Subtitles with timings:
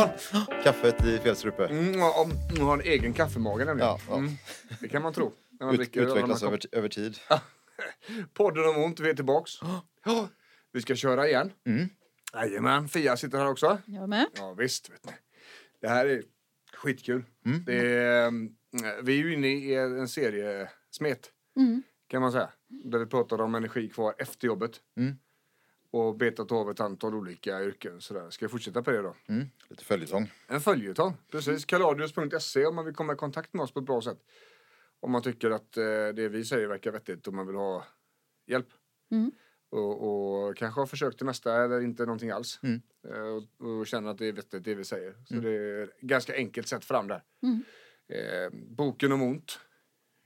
[0.00, 0.40] Johansson.
[0.62, 1.66] kaffet i fel strupe.
[1.66, 3.78] Mm, jag har en egen kaffemage nämligen.
[3.88, 4.16] Ja, ja.
[4.16, 4.30] Mm,
[4.80, 5.32] det kan man tro.
[5.50, 7.18] När man Ut, dricker utvecklas över, över tid.
[8.34, 9.52] Podden om ont, vi är tillbaks.
[10.04, 10.28] Ja,
[10.72, 11.52] vi ska köra igen.
[11.66, 11.88] Mm.
[12.34, 13.78] Jajamän, Fia sitter här också.
[13.86, 14.26] Jag med.
[14.36, 15.12] Ja, visst, vet ni.
[15.80, 16.22] Det här är
[16.76, 17.24] skitkul.
[17.46, 17.64] Mm.
[17.64, 18.50] Det är, mm,
[19.02, 21.82] vi är ju inne i en serie smet, Mm.
[22.08, 22.48] kan man säga.
[22.84, 24.80] Där vi pratar om energi kvar efter jobbet.
[24.96, 25.16] Mm.
[25.96, 28.00] Och betat av ett antal olika yrken.
[28.00, 28.30] Sådär.
[28.30, 29.16] Ska jag fortsätta på det då?
[29.28, 29.46] Mm.
[29.68, 30.32] Lite följetong.
[30.48, 31.64] En följetong, precis.
[31.64, 34.18] Kaladius.se om man vill komma i kontakt med oss på ett bra sätt.
[35.00, 35.84] Om man tycker att eh,
[36.14, 37.86] det vi säger verkar vettigt och man vill ha
[38.46, 38.68] hjälp.
[39.10, 39.30] Mm.
[39.70, 40.02] Och,
[40.48, 42.60] och kanske har försökt det mesta eller inte någonting alls.
[42.62, 42.80] Mm.
[43.08, 45.14] Eh, och, och känner att det är vettigt det vi säger.
[45.28, 45.44] Så Mm.
[45.44, 47.22] det är ett ganska enkelt sätt fram där.
[47.42, 47.62] Mm.
[48.08, 49.58] Eh, boken om ont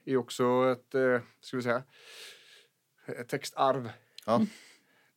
[0.05, 1.83] är också ett, eh, ska vi säga,
[3.07, 3.91] ett textarv.
[4.27, 4.47] Ja.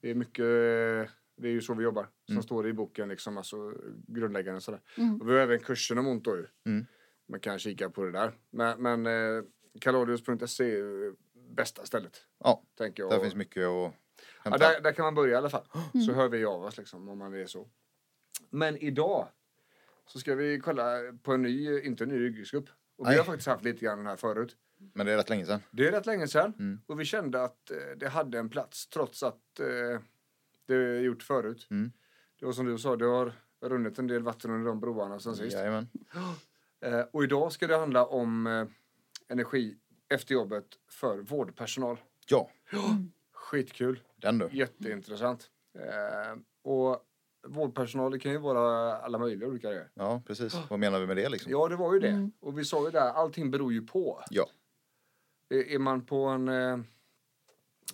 [0.04, 2.04] Det är mycket, eh, det är ju så vi jobbar.
[2.26, 2.44] Som Mm.
[2.44, 3.74] står i boken liksom, alltså
[4.08, 4.82] grundläggande sådär.
[4.98, 5.22] Mm.
[5.22, 6.46] Och vi har även kursen om ont då ju.
[6.66, 6.86] Mm.
[7.28, 8.32] Man kan kika på det där.
[8.50, 9.44] Men, men eh,
[9.82, 11.14] kaladius.se är
[11.56, 12.22] bästa stället.
[12.40, 13.12] Ja, Tänker jag.
[13.12, 13.94] där finns mycket att ja,
[14.40, 14.58] hämta.
[14.58, 15.66] där, där kan man börja i alla fall.
[15.94, 16.06] Mm.
[16.06, 17.70] Så hör vi av oss liksom om man är så.
[18.50, 19.28] Men idag
[20.06, 22.70] så ska vi kolla på en ny, inte en ny yrkesgrupp.
[22.98, 23.18] Och vi Nej.
[23.18, 24.58] har faktiskt haft lite grann här förut.
[24.94, 25.60] Men det är rätt länge sedan.
[25.72, 26.54] Det är rätt länge sedan.
[26.60, 26.80] Mm.
[26.88, 30.02] Och vi kände att eh, det hade en plats trots att eh,
[30.68, 31.68] det är gjort förut.
[31.72, 31.92] Mm.
[32.40, 35.36] Det var som du sa, det har runnit en del vatten under de broarna sen
[35.36, 35.54] sist.
[35.58, 35.88] Jajamän.
[36.84, 38.66] Eh, och idag ska det handla om eh,
[39.28, 39.78] energi
[40.10, 41.98] efter jobbet för vårdpersonal.
[42.28, 42.50] Ja,
[43.34, 44.50] Skitkul, den du.
[44.52, 45.50] jätteintressant.
[45.80, 47.06] Eh, och
[47.48, 49.90] vårdpersonal det kan ju vara alla möjliga olika grejer.
[49.94, 50.56] Ja, precis.
[50.70, 51.52] Vad menar vi med det liksom?
[51.52, 52.08] Ja, det var ju det.
[52.08, 52.32] Mm.
[52.40, 54.24] Och vi sa ju där, allting beror ju på.
[54.30, 54.48] Ja.
[55.54, 56.80] Är är man på en eh,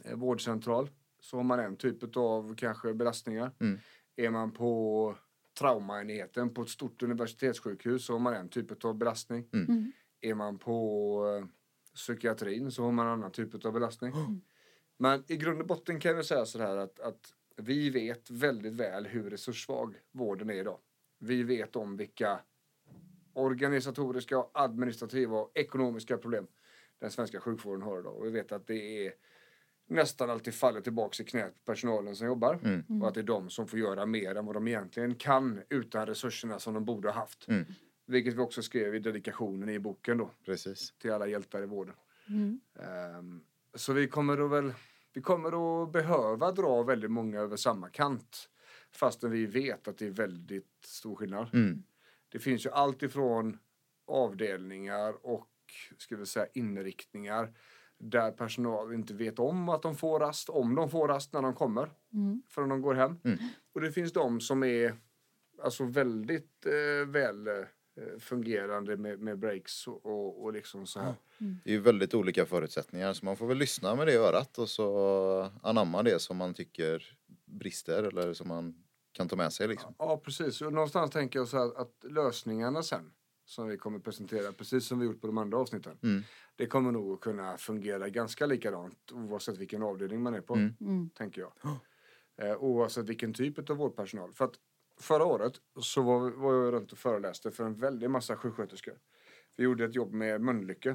[0.04, 0.90] eh, vårdcentral
[1.20, 3.52] så har man en typ av kanske belastningar.
[3.60, 3.80] Mm.
[4.16, 5.16] Är man på
[5.60, 9.50] traumaenheten på ett stort universitetssjukhus så har man en typ av belastning.
[9.54, 9.92] Mm.
[10.22, 11.48] Är man på eh,
[11.96, 14.14] psykiatrin så har man en annan typ av belastning.
[14.98, 18.74] Men i grund och botten kan jag säga så här att, att vi vet väldigt
[18.74, 20.80] väl hur resurssvag vården är idag.
[21.20, 22.40] Vi vet om vilka
[23.34, 26.48] organisatoriska, administrativa och ekonomiska problem
[27.00, 28.18] den svenska sjukvården har idag.
[28.18, 29.14] Och vi vet att det är
[29.88, 32.60] nästan alltid faller tillbaka i knät på personalen som jobbar.
[32.64, 33.02] Mm.
[33.02, 36.06] Och att det är de som får göra mer än vad de egentligen kan utan
[36.06, 37.48] resurserna som de borde ha haft.
[37.48, 37.66] Mm.
[38.06, 40.94] Vilket vi också skrev i dedikationen i boken då, Precis.
[40.98, 41.96] till alla hjältar i vården.
[42.28, 42.60] Mm.
[42.80, 43.42] Ehm,
[43.74, 44.74] så vi kommer att väl,
[45.14, 48.50] vi kommer att behöva dra väldigt många över samma kant.
[48.92, 51.50] Fastän vi vet att det är väldigt stor skillnad.
[51.54, 51.84] Mm.
[52.30, 53.58] Det finns ju allt ifrån
[54.06, 55.48] avdelningar och
[55.98, 57.54] ska vi säga inriktningar
[57.98, 61.54] där personal inte vet om att de får rast, om de får rast när de
[61.54, 62.44] kommer Mm.
[62.50, 63.16] förrän de går hem.
[63.24, 63.38] Mm.
[63.74, 64.96] Och det finns de som är
[65.64, 67.54] alltså väldigt eh, väl eh,
[68.20, 71.14] fungerande med, med breaks och, och, och liksom så här.
[71.38, 74.70] Det är ju väldigt olika förutsättningar så man får väl lyssna med det örat och
[74.70, 79.96] så anamma det som man tycker brister eller som man kan ta med sig liksom.
[79.98, 80.62] Ja, precis.
[80.62, 83.12] Och någonstans tänker jag så här att lösningarna sen
[83.50, 85.98] som vi kommer presentera, precis som vi gjort på de andra avsnitten.
[86.04, 86.24] Mm.
[86.56, 90.74] Det kommer nog att kunna fungera ganska likadant oavsett vilken avdelning man är på, Mm.
[90.82, 91.10] Mm.
[91.10, 91.52] tänker jag.
[92.38, 94.34] Eh, oavsett vilken typ av vårdpersonal.
[94.34, 94.54] För att
[95.00, 99.00] förra året så var, var jag runt och föreläste för en väldig massa sjuksköterskor.
[99.56, 100.90] Vi gjorde ett jobb med Mölnlycke.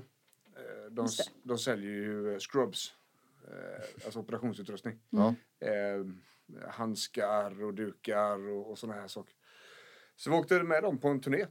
[0.57, 1.09] Eh, de,
[1.43, 2.95] de säljer ju eh, scrubs,
[3.49, 4.99] eh, alltså operationsutrustning.
[5.11, 5.35] Ja.
[5.61, 6.05] eh,
[6.71, 9.35] handskar och dukar och, och sådana här saker.
[10.17, 11.47] Så vi åkte med dem på en turné.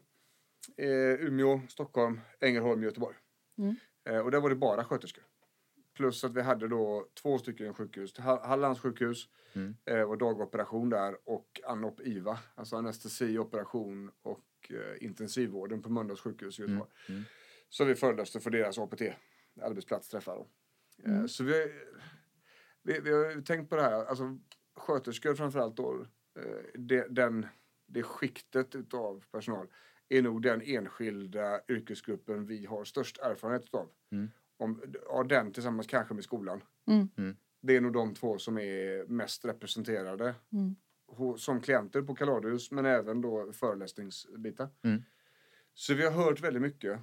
[0.77, 3.15] Eh, Umeå, Stockholm, Ängelholm, Göteborg.
[3.57, 3.75] Mm.
[4.09, 5.23] Eh, och där var det bara sköterskor.
[5.95, 8.17] Plus att vi hade då två stycken sjukhus.
[8.17, 9.75] Ha- Hallands sjukhus Mm.
[9.85, 16.21] eh, var dagoperation där och Anop IVA, alltså anestesi, operation och eh, intensivvården på Mölndals
[16.21, 16.89] sjukhus i Göteborg.
[17.09, 17.17] Mm.
[17.17, 17.23] Mm.
[17.69, 19.01] Så vi föreläste för deras APT,
[19.61, 20.37] arbetsplatsträffar.
[20.37, 20.45] Eh,
[21.11, 21.27] Mm.
[21.27, 21.71] Så vi,
[22.83, 24.37] vi, vi har tänkt på det här, alltså
[24.75, 26.05] sköterskor framförallt då,
[26.39, 27.45] eh, det, den,
[27.87, 29.67] det skiktet utav personal
[30.09, 33.89] är nog den enskilda yrkesgruppen vi har störst erfarenhet utav.
[34.11, 34.31] Mm.
[34.57, 36.63] Om, ja, den tillsammans kanske med skolan.
[36.87, 37.09] Mm.
[37.17, 37.37] Mm.
[37.61, 40.75] Det är nog de två som är mest representerade Mm.
[41.37, 44.69] som klienter på Kaladius men även då föreläsningsbitar.
[44.81, 45.03] Mm.
[45.73, 46.99] Så vi har hört väldigt mycket.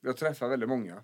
[0.00, 1.02] Vi har träffat väldigt många.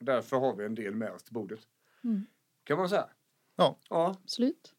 [0.00, 1.60] Därför har vi en del med oss till bordet.
[2.04, 2.26] Mm.
[2.64, 3.08] Kan man säga.
[3.56, 3.78] Ja.
[3.90, 4.16] Ja.
[4.22, 4.74] Absolut.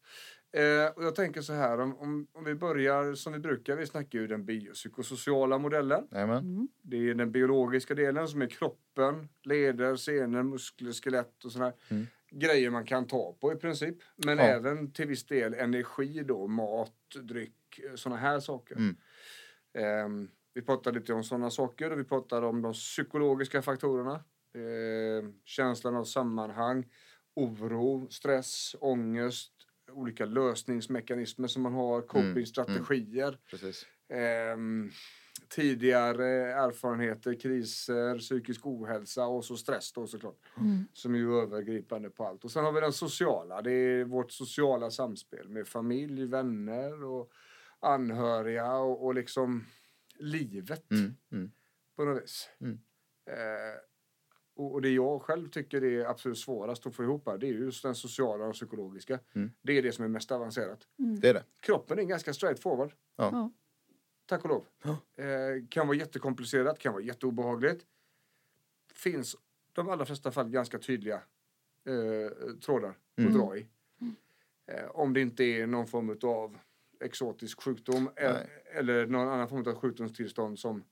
[0.52, 3.86] Eh, och jag tänker så här, om, om, om vi börjar som vi brukar, vi
[3.86, 6.08] snackar ju den biopsykosociala modellen.
[6.12, 6.68] Mm.
[6.82, 12.06] Det är den biologiska delen som är kroppen, leder, senor, muskler, skelett och sådana Mm.
[12.30, 13.96] grejer man kan ta på i princip.
[14.16, 14.44] Men Ja.
[14.44, 16.92] även till viss del energi då, mat,
[17.22, 18.76] dryck, sådana här saker.
[18.76, 18.96] Mm.
[19.74, 24.24] Ehm, vi pratar lite om sådana saker och vi pratar om de psykologiska faktorerna.
[24.54, 26.88] Ehm, känslan av sammanhang,
[27.34, 29.52] oro, stress, ångest,
[29.92, 33.38] olika lösningsmekanismer som man har, copingstrategier.
[33.50, 33.86] Precis.
[34.08, 34.90] Ehm,
[35.48, 40.38] tidigare erfarenheter, kriser, psykisk ohälsa och så stress då såklart.
[40.58, 40.84] Mm.
[40.92, 42.44] Som är ju övergripande på allt.
[42.44, 47.30] Och sen har vi den sociala, det är vårt sociala samspel med familj, vänner och
[47.80, 49.66] anhöriga och, och liksom
[50.18, 51.16] livet Mm.
[51.32, 51.50] Mm.
[51.96, 52.48] på något vis.
[52.60, 52.78] Mm.
[53.30, 53.89] Eh,
[54.60, 57.52] och, och det jag själv tycker är absolut svårast att få ihop här, det är
[57.52, 59.18] just den sociala och psykologiska.
[59.34, 59.50] Mm.
[59.62, 60.88] Det är det som är mest avancerat.
[61.20, 61.44] Det är det.
[61.60, 62.92] Kroppen är ganska straight forward.
[63.16, 63.50] Ja.
[64.26, 64.64] Tack och lov.
[64.82, 65.24] Ja.
[65.24, 67.86] Eh, kan vara jättekomplicerat, kan vara jätteobehagligt.
[68.94, 69.36] Finns
[69.72, 71.22] de allra flesta fall ganska tydliga
[71.86, 73.32] eh, trådar Mm.
[73.32, 73.66] att dra i.
[74.66, 76.58] Eh, om det inte är någon form av
[77.00, 78.46] exotisk sjukdom eh, Nej.
[78.72, 80.84] eller någon annan form av sjukdomstillstånd som,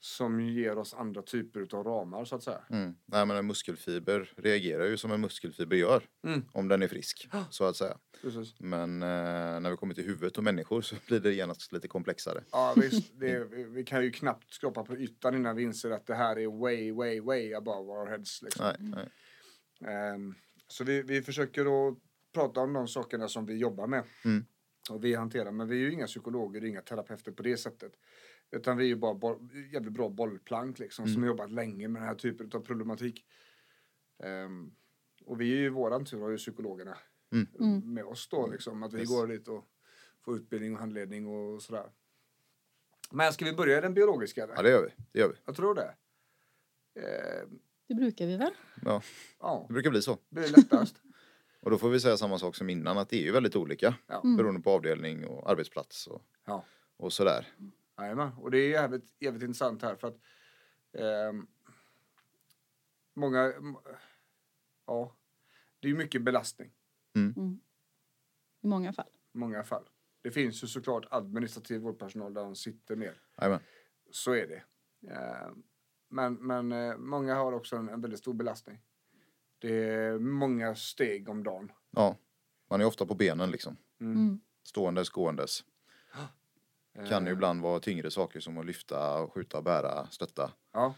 [0.00, 2.60] som ger oss andra typer av ramar så att säga.
[2.70, 2.94] Mm.
[3.06, 6.02] Nej, men en muskelfiber reagerar ju som en muskelfiber gör.
[6.24, 6.44] Mm.
[6.52, 7.98] Om den är frisk, så att säga.
[8.22, 8.60] Precis.
[8.60, 12.44] Men eh, när vi kommer till huvudet och människor så blir det genast lite komplexare.
[12.52, 16.06] Ja, visst, det vi vi kan ju knappt skrapa på ytan innan vi inser att
[16.06, 18.42] det här är way, way, way above our heads.
[18.42, 18.64] Liksom.
[18.64, 19.08] Nej, nej.
[19.94, 20.34] Ehm,
[20.68, 21.98] så vi, vi försöker att
[22.34, 24.04] prata om de sakerna som vi jobbar med.
[24.24, 24.44] Mm.
[24.90, 27.92] Och vi hanterar, men vi är ju inga psykologer, inga terapeuter på det sättet.
[28.50, 32.02] Utan vi är ju bara boll, jävligt bra bollplank liksom, som har jobbat länge med
[32.02, 33.24] den här typen av problematik.
[34.22, 34.72] Ehm,
[35.24, 36.96] och vi är ju i våran tur har ju psykologerna
[37.32, 37.46] Mm.
[37.60, 37.94] Mm.
[37.94, 38.82] med oss då liksom.
[38.82, 39.08] Att vi Yes.
[39.08, 39.64] går dit och
[40.24, 41.90] får utbildning och handledning och sådär.
[43.10, 44.44] Men ska vi börja i den biologiska?
[44.44, 44.54] Eller?
[44.56, 45.04] Ja, det gör vi.
[45.12, 45.34] Det gör vi.
[45.44, 45.94] Jag tror det.
[47.00, 47.58] Ehm,
[47.88, 48.52] Det brukar vi väl?
[48.84, 49.02] Ja,
[49.40, 50.18] ja, det brukar bli så.
[50.28, 50.96] det är lättast.
[51.62, 53.94] Och då får vi säga samma sak som innan, att det är ju väldigt olika.
[54.06, 54.20] Ja.
[54.24, 54.36] Mm.
[54.36, 56.64] Beroende på avdelning och arbetsplats och, Ja.
[56.96, 57.46] och sådär.
[58.00, 60.18] Jajamän, och det är jävligt, jävligt intressant här för att
[60.92, 61.46] ehm,
[63.14, 63.52] många,
[64.86, 65.16] ja,
[65.80, 66.72] det är mycket belastning
[67.16, 67.60] Mm.
[68.62, 69.10] I många fall.
[69.34, 69.88] i många fall.
[70.22, 73.22] Det finns ju såklart administrativ vårdpersonal där de sitter ner.
[73.38, 73.60] Jajamän.
[74.10, 74.62] Så är det.
[75.12, 75.62] Ehm,
[76.08, 78.78] men men eh, många har också en, en väldigt stor belastning.
[79.58, 81.72] Det är många steg om dagen.
[81.90, 82.16] Ja,
[82.70, 83.76] man är ofta på benen liksom.
[84.00, 84.12] Mm.
[84.16, 84.40] Mm.
[84.62, 85.64] Ståendes, gåendes.
[87.08, 90.52] Kan ju Eh, ibland vara tyngre saker som att lyfta, skjuta, bära, stötta.
[90.72, 90.94] Ja.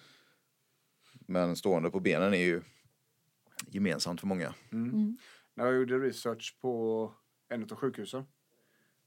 [1.27, 2.63] Men stående på benen är ju
[3.67, 4.55] gemensamt för många.
[4.73, 4.91] Mm.
[4.91, 5.19] Mm.
[5.55, 7.13] När jag gjorde research på
[7.49, 8.25] en av sjukhusen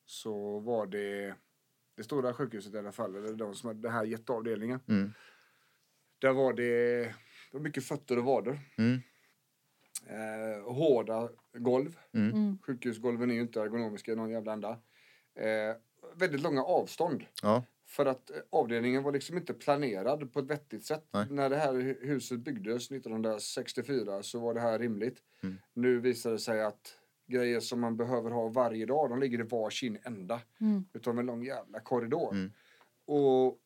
[0.06, 1.36] så var det
[1.96, 4.80] det stora sjukhuset i alla fall, eller de som hade den här jätteavdelningen.
[4.88, 5.14] Mm.
[6.20, 7.14] Där var det, det
[7.52, 8.60] var mycket fötter och vader.
[8.78, 9.02] Mm.
[10.08, 11.98] Eh, hårda golv.
[12.14, 12.58] Mm.
[12.62, 14.70] Sjukhusgolven är ju inte ergonomiska i någon jävla ända.
[15.36, 15.76] Eh,
[16.16, 17.26] väldigt långa avstånd.
[17.42, 21.08] Ja, För att eh, avdelningen var liksom inte planerad på ett vettigt sätt.
[21.12, 21.28] Nej.
[21.30, 25.18] När det här hu- huset byggdes 1964 så var det här rimligt.
[25.44, 25.56] Mm.
[25.74, 26.98] Nu visar det sig att
[27.28, 30.42] grejer som man behöver ha varje dag, de ligger i varsin ända.
[30.62, 30.86] Mm.
[30.94, 32.32] Utav en lång jävla korridor.
[32.34, 32.52] Mm.
[33.06, 33.60] Och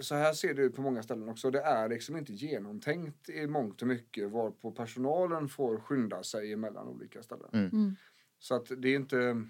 [0.00, 1.50] så här ser det ut på många ställen också.
[1.50, 6.88] Det är liksom inte genomtänkt i mångt och mycket varpå personalen får skynda sig emellan
[6.88, 7.48] olika ställen.
[7.52, 7.96] Mm.
[8.38, 9.44] Så att det är inte...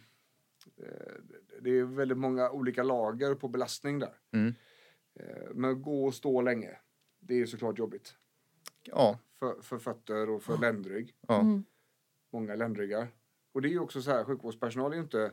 [0.76, 1.14] eh,
[1.62, 4.14] Det är väldigt många olika lager på belastning där.
[4.32, 4.54] Mm.
[5.14, 6.78] Eh, Men gå och stå länge,
[7.20, 8.14] det är såklart jobbigt.
[8.84, 11.14] ja, För, för fötter och för ländrygg.
[11.28, 11.40] ja.
[11.40, 11.64] Mm.
[12.32, 13.08] Många ländryggar.
[13.52, 15.32] Och det är ju också så här, sjukvårdspersonal är ju inte...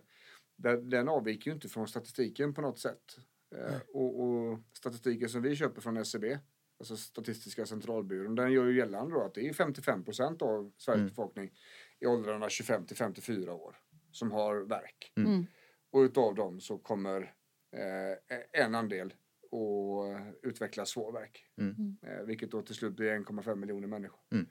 [0.56, 3.18] Den, den avviker ju inte från statistiken på något sätt.
[3.56, 6.40] Eh, och, och statistiken som vi köper från SCB,
[6.80, 10.98] alltså Statistiska centralbyrån, den gör ju gällande då att det är 55 procent av Sveriges
[11.00, 11.08] Mm.
[11.10, 11.52] befolkning
[12.00, 13.76] i åldrarna 25 till 54 år
[14.12, 15.14] som har värk.
[15.18, 15.46] Mm.
[15.92, 17.34] Och utav dem så kommer
[17.72, 19.14] eh, en andel
[19.52, 21.46] att utveckla svår värk.
[21.58, 21.98] Mm.
[22.02, 24.20] Eh, vilket då till slut blir 1,5 miljoner människor.
[24.32, 24.46] Mm.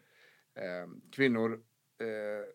[0.54, 1.52] Eh, kvinnor,
[2.00, 2.46] eh,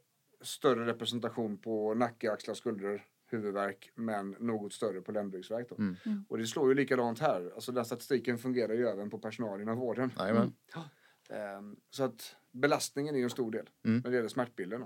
[0.42, 5.70] större representation på nacke, axlar, skulder, huvudvärk men något större på ländryggsvärk.
[5.70, 5.76] Då.
[5.76, 5.96] Mm.
[6.06, 6.26] Mm.
[6.30, 7.52] Och det slår ju likadant här.
[7.56, 10.12] Alltså den statistiken fungerar ju även på personal inom vården.
[10.18, 10.54] Jajamän.
[11.30, 14.02] Eh, så att belastningen är ju en stor del Mm.
[14.04, 14.84] när det gäller smärtbilden.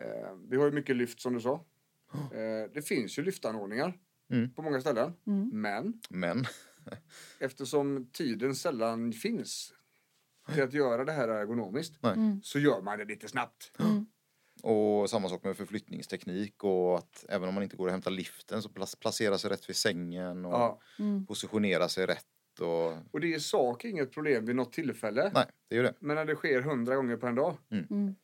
[0.00, 1.64] Eh, vi har ju mycket lyft som du sa.
[2.32, 3.98] Eh, det finns ju lyftanordningar
[4.32, 4.54] Mm.
[4.54, 5.12] på många ställen.
[5.26, 5.50] Mm.
[5.60, 6.44] Men Men,
[7.38, 9.72] eftersom tiden sällan finns
[10.54, 12.04] till att göra det här ergonomiskt.
[12.04, 12.40] Mm.
[12.42, 13.72] så gör man det lite snabbt.
[13.80, 14.06] Mm.
[14.62, 18.62] och samma sak med förflyttningsteknik och att även om man inte går och hämtar liften
[18.62, 18.68] så
[19.00, 20.80] placera sig rätt vid sängen och Ja.
[20.98, 21.26] Mm.
[21.26, 22.92] positionera sig rätt och...
[23.10, 25.30] Och det är i sak inget problem vid något tillfälle.
[25.34, 25.94] Nej, det är det.
[26.00, 28.14] Men när det sker hundra gånger på en dag, Mm.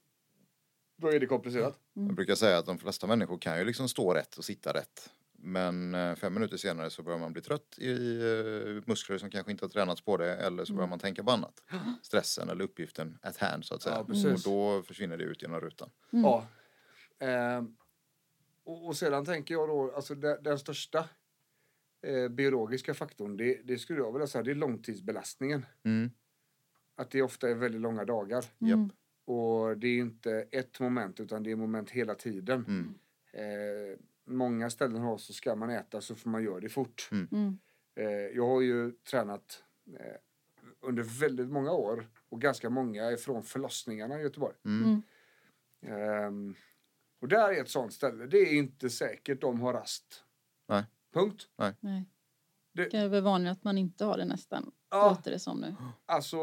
[0.97, 1.79] Då är det komplicerat.
[1.93, 5.11] Jag brukar säga att de flesta människor kan ju liksom stå rätt och sitta rätt.
[5.39, 9.53] Men eh, fem minuter senare så börjar man bli trött i eh, muskler som kanske
[9.53, 11.63] inte har tränats på det eller så börjar man tänka på annat.
[12.03, 14.07] Stressen eller uppgiften at hand så att säga.
[14.09, 15.91] Ja, och då försvinner det ut genom rutan.
[16.13, 16.25] Mm.
[16.25, 16.47] Ja.
[17.19, 17.77] Ehm,
[18.65, 21.09] och, och sedan tänker jag då, alltså den, den största
[22.03, 25.67] eh, biologiska faktorn, det, det skulle jag vilja säga, det är långtidsbelastningen.
[25.85, 26.11] Mm.
[26.95, 28.45] Att det ofta är väldigt långa dagar.
[28.61, 28.91] Mm.
[29.27, 32.65] Och det är inte ett moment utan det är moment hela tiden.
[32.69, 32.95] Mm.
[33.33, 37.09] Eh, många ställen har så ska man äta så får man göra det fort.
[37.13, 37.59] Mm.
[37.95, 39.63] Eh, jag har ju tränat
[40.01, 40.17] eh,
[40.81, 44.55] under väldigt många år och ganska många ifrån förlossningarna i Göteborg.
[44.65, 45.03] Mm.
[45.87, 46.55] Ehm,
[47.21, 48.27] och där är ett sånt ställe.
[48.27, 50.25] Det är inte säkert de har rast.
[50.69, 50.85] Nej.
[51.15, 51.49] Punkt.
[51.57, 51.75] Nej.
[52.73, 54.73] Det- Det är väl vanligt att man inte har det nästan.
[54.91, 55.09] Ja.
[55.09, 55.75] Låter det som nu.
[56.07, 56.37] Alltså,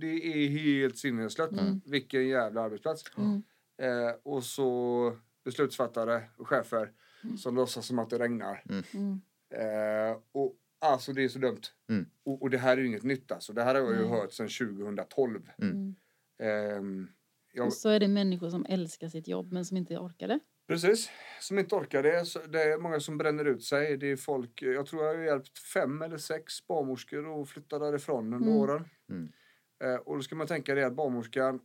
[0.00, 1.52] det är helt sinneslött.
[1.52, 1.80] Mm.
[1.86, 3.04] Vilken jävla arbetsplats.
[3.16, 3.42] Mm.
[3.82, 6.92] Eh, och så beslutsfattare och chefer
[7.38, 8.62] som låtsas som att det regnar.
[8.68, 9.20] Mm.
[9.54, 11.60] Eh, och alltså det är så dumt.
[11.90, 12.06] Mm.
[12.24, 13.52] Och, och det här är ju inget nytt alltså.
[13.52, 15.40] Det här har jag ju hört sedan 2012.
[15.58, 15.94] Mm.
[16.42, 17.08] Ehm,
[17.52, 20.40] jag, Och så är det människor som älskar sitt jobb men som inte orkar det.
[20.68, 22.24] Precis, som inte orkar det.
[22.52, 23.96] Det är många som bränner ut sig.
[23.96, 28.34] Det är folk, jag tror jag har hjälpt fem eller sex barnmorskor att flytta därifrån
[28.34, 28.58] under Mm.
[28.58, 28.84] åren.
[29.10, 29.32] Mm.
[29.80, 31.60] Eh, och då ska man tänka det att barnmorskan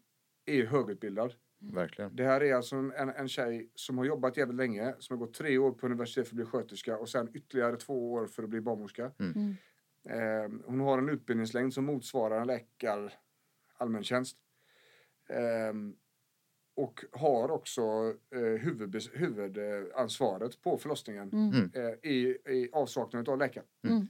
[0.45, 1.33] är ju högutbildad.
[1.59, 2.15] Verkligen.
[2.15, 5.33] Det här är alltså en, en, tjej som har jobbat jävligt länge, som har gått
[5.33, 8.49] tre år på universitet för att bli sköterska och sen ytterligare två år för att
[8.49, 9.11] bli barnmorska.
[9.19, 9.55] Mm.
[10.09, 13.13] Eh, hon har en utbildningslängd som motsvarar en läkar
[13.77, 14.37] allmäntjänst.
[15.29, 15.73] Eh,
[16.75, 17.81] och har också
[18.29, 18.41] eh,
[19.13, 21.71] huvudansvaret på förlossningen Mm.
[21.73, 23.65] eh, i, i avsaknad av läkare.
[23.87, 24.07] Mm.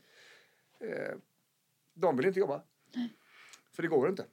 [0.80, 1.16] Eh,
[1.94, 2.62] de vill inte jobba.
[3.76, 4.26] För det går inte.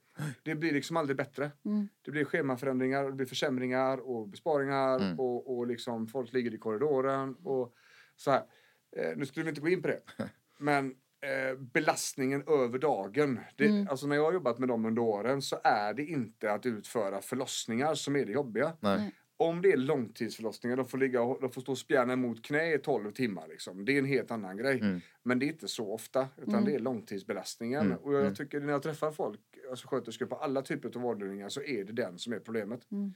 [0.42, 1.50] Det blir liksom aldrig bättre.
[1.64, 1.88] Mm.
[2.02, 5.20] Det blir schemaförändringar, det blir försämringar och besparingar Mm.
[5.20, 7.74] och, och liksom folk ligger i korridoren och
[8.16, 8.42] så här.
[8.96, 10.00] Eh, nu skulle vi inte gå in på det.
[10.58, 13.40] Men eh, belastningen över dagen.
[13.56, 13.88] Det, Mm.
[13.88, 17.20] Alltså när jag har jobbat med dem under åren så är det inte att utföra
[17.20, 18.72] förlossningar som är det jobbiga.
[18.80, 19.12] Nej.
[19.42, 22.78] Om det är långtidsförlossningar, de får, ligga, och- de får stå spjärna mot knä i
[22.78, 23.48] 12 timmar.
[23.48, 23.84] Liksom.
[23.84, 24.78] Det är en helt annan grej.
[24.80, 25.00] Mm.
[25.22, 26.64] Men det är inte så ofta, utan Mm.
[26.64, 27.86] det är långtidsbelastningen.
[27.86, 27.98] Mm.
[27.98, 28.34] Och jag Mm.
[28.34, 31.92] tycker när jag träffar folk, alltså sköterskor på alla typer av avdelningar, så är det
[31.92, 32.90] den som är problemet.
[32.90, 33.14] Mm.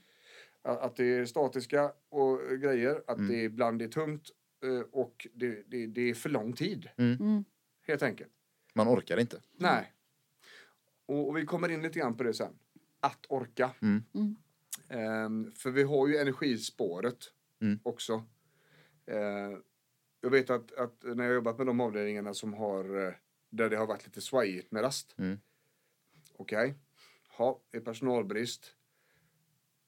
[0.61, 3.29] Att, att det är statiska och grejer, att Mm.
[3.31, 4.29] det ibland är tungt
[4.63, 7.45] eh, och det, det, det är för lång tid, Mm.
[7.87, 8.31] helt enkelt.
[8.73, 9.41] Man orkar inte.
[9.57, 9.93] Nej.
[11.05, 12.53] Och, och vi kommer in lite grann på det sen.
[12.99, 13.71] Att orka.
[14.89, 15.03] Mm.
[15.05, 15.25] Mm.
[15.25, 17.17] Ehm, för vi har ju energispåret
[17.61, 17.79] Mm.
[17.83, 18.23] också.
[19.05, 19.63] Ehm,
[20.21, 23.13] jag vet att, att när jag har jobbat med de avdelningarna som har, eh,
[23.49, 25.15] där det har varit lite svajigt med rast.
[25.17, 25.39] Mm.
[26.37, 26.75] Okej,
[27.37, 28.75] ja, det är personalbrist.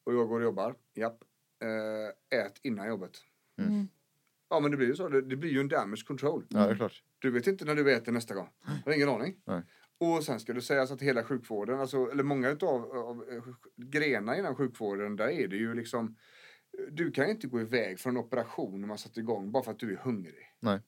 [0.04, 0.76] Och jag går och jobbar.
[0.94, 1.24] Japp.
[1.60, 3.18] Eh, ät innan jobbet.
[3.58, 3.88] Mm.
[4.50, 5.10] Ja men det blir ju så.
[5.10, 6.46] Det, det blir ju en damage control.
[6.50, 7.04] Ja, det är klart.
[7.20, 8.50] Du vet inte när du äter nästa gång.
[8.66, 9.42] Jag har ingen aning.
[9.46, 9.62] Nej.
[10.00, 13.44] Och sen ska det sägas att hela sjukvården, alltså, eller många utav av, eh,
[13.76, 16.16] grenar inom sjukvården, där är det ju liksom
[16.92, 19.72] du kan ju inte gå iväg från en operation när man satt igång bara för
[19.72, 20.54] att du är hungrig.
[20.60, 20.80] Nej.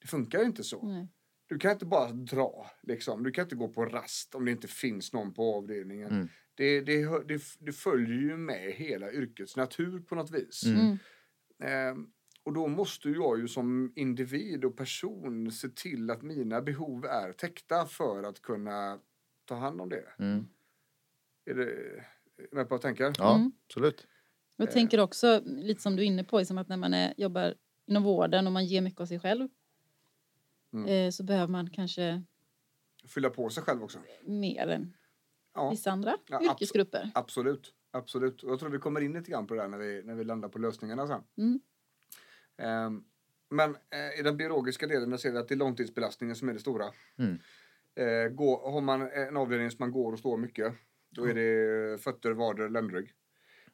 [0.00, 0.86] Det funkar ju inte så.
[0.86, 1.08] Nej.
[1.46, 2.70] Du kan inte bara dra.
[2.82, 3.22] Liksom.
[3.22, 6.10] Du kan inte gå på rast om det inte finns någon på avdelningen.
[6.10, 6.28] Mm.
[6.54, 10.66] Det, det, det, det följer ju med hela yrkets natur på något vis.
[10.66, 10.80] Mm.
[10.80, 10.98] Mm.
[11.62, 12.06] Ehm,
[12.44, 17.32] och då måste jag ju som individ och person se till att mina behov är
[17.32, 18.98] täckta för att kunna
[19.44, 20.04] ta hand om det.
[20.18, 20.46] Mm.
[21.44, 22.06] Är det är
[22.50, 23.12] du med på vad jag tänker?
[23.18, 23.52] Ja, Mm.
[23.66, 24.06] absolut.
[24.56, 27.54] Jag tänker också, lite som du är inne på, som att när man är, jobbar
[27.86, 29.48] inom vården och man ger mycket av sig själv
[30.72, 30.86] Mm.
[30.88, 32.22] eh, så behöver man kanske
[33.08, 33.98] Fylla på sig själv också.
[34.24, 34.96] mer än
[35.54, 37.10] Ja, vissa andra Ja, abso- yrkesgrupper.
[37.14, 37.74] absolut.
[37.90, 38.42] Absolut.
[38.42, 40.24] Och jag tror vi kommer in lite grann på det där när vi, när vi
[40.24, 41.22] landar på lösningarna sen.
[41.36, 41.60] Mm.
[42.58, 43.04] Ehm,
[43.50, 46.58] men eh, i den biologiska delen ser vi att det är långtidsbelastningen som är det
[46.60, 46.92] stora.
[47.18, 47.38] Mm.
[47.94, 50.74] Eh, gå, har man en avdelning som man går och står mycket,
[51.10, 53.12] då är det fötter, vader, ländrygg.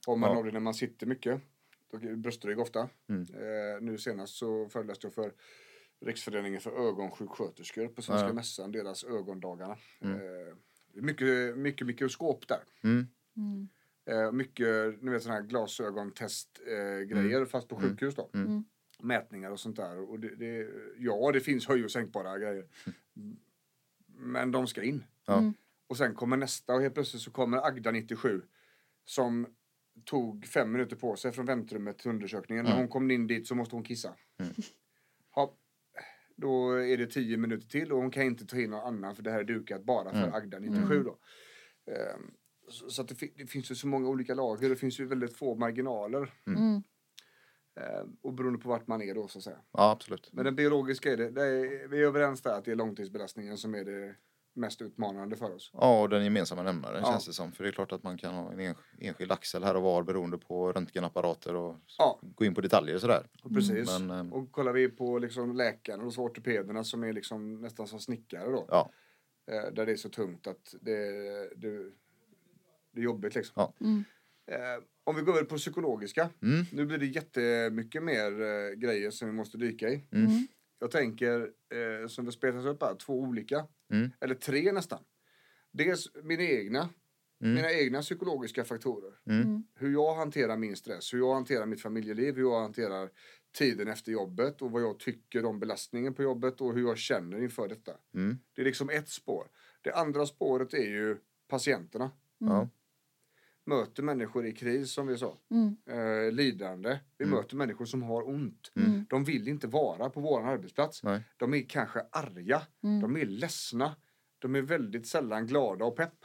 [0.07, 0.39] Har man en Ja.
[0.39, 1.41] avdelning där man sitter mycket,
[1.91, 2.89] då är det bröstrygg ofta.
[3.09, 3.23] Mm.
[3.23, 5.33] Eh, nu senast så föreläste jag för
[6.01, 8.33] Riksföreningen för ögonsjuksköterskor på Svenska Ja.
[8.33, 9.77] mässan, deras ögondagarna.
[10.01, 10.19] Mm.
[10.93, 12.61] Mycket, mycket mikroskop där.
[12.85, 13.07] Mm.
[14.09, 14.25] Mm.
[14.25, 18.15] Eh, mycket ni vet, såna här glasögontestgrejer eh, grejer, fast på sjukhus.
[18.15, 18.31] Då.
[18.35, 18.65] Mm.
[19.03, 20.11] Mätningar och sånt där.
[20.11, 22.67] Och det, det, ja, det finns höj och sänkbara grejer.
[24.07, 25.05] Men de ska in.
[25.27, 25.39] Ja.
[25.39, 25.55] Mm.
[25.87, 28.43] Och sen kommer nästa och helt plötsligt så kommer Agda 97
[29.05, 29.47] som
[30.05, 32.65] tog fem minuter på sig från väntrummet till undersökningen.
[32.65, 34.15] När hon kom in dit så måste hon kissa.
[35.35, 35.55] Ja,
[36.37, 39.23] då är det tio minuter till och hon kan inte ta in någon annan för
[39.23, 41.19] det här är dukat bara för Agda 97 då.
[41.93, 42.31] Ehm,
[42.71, 45.07] så så att det, fi- det finns ju så många olika lager, det finns ju
[45.07, 46.35] väldigt få marginaler.
[46.47, 46.83] Mm.
[47.81, 49.59] Ehm, och beroende på vart man är då så att säga.
[49.73, 50.31] ja, absolut.
[50.33, 53.59] Men den biologiska är det, det är, vi är överens där att det är långtidsbelastningen
[53.59, 54.15] som är det
[54.55, 55.71] mest utmanande för oss.
[55.73, 57.11] Ja, och den gemensamma nämnaren Ja.
[57.13, 57.53] känns det som.
[57.53, 60.03] För det är klart att man kan ha en ens- enskild axel här och var
[60.03, 62.19] beroende på röntgenapparater och Ja.
[62.23, 63.27] gå in på detaljer och sådär.
[63.43, 63.99] Och Precis.
[64.01, 68.01] Men, ehm, Och kollar vi på liksom läkaren och ortopederna som är liksom nästan som
[68.01, 68.65] snickare då.
[68.69, 68.91] Ja,
[69.51, 71.01] Eh, där det är så tungt att det,
[71.57, 71.93] det,
[72.99, 73.53] det är jobbigt liksom.
[73.57, 73.75] Ja.
[73.81, 74.05] Mm.
[74.51, 76.31] Eh, om vi går över på psykologiska.
[76.43, 76.65] Mm.
[76.73, 80.05] Nu blir det jättemycket mer eh, grejer som vi måste dyka i.
[80.13, 80.27] Mm.
[80.27, 80.47] Mm.
[80.79, 81.41] Jag tänker,
[82.01, 83.67] eh, som det spelas upp här, två olika.
[83.93, 84.11] Mm.
[84.21, 85.03] Eller tre nästan.
[85.73, 86.89] Dels mina egna,
[87.43, 87.55] Mm.
[87.55, 89.13] mina egna psykologiska faktorer.
[89.31, 89.63] Mm.
[89.75, 93.11] Hur jag hanterar min stress, hur jag hanterar mitt familjeliv, hur jag hanterar
[93.59, 97.43] tiden efter jobbet och vad jag tycker om belastningen på jobbet och hur jag känner
[97.43, 97.93] inför detta.
[98.15, 98.39] Mm.
[98.55, 99.49] Det är liksom ett spår.
[99.83, 101.17] Det andra spåret är ju
[101.49, 102.11] patienterna.
[102.39, 102.69] Ja.
[103.69, 105.39] Möter människor i kris som vi sa.
[105.51, 105.77] Mm.
[105.91, 106.99] Eh, lidande.
[107.19, 107.37] Vi Mm.
[107.39, 108.73] möter människor som har ont.
[108.77, 109.05] Mm.
[109.09, 111.03] De vill inte vara på vår arbetsplats.
[111.03, 111.23] Nej.
[111.37, 112.63] De är kanske arga.
[112.83, 113.01] Mm.
[113.01, 113.97] De är ledsna.
[114.39, 116.25] De är väldigt sällan glada och pepp.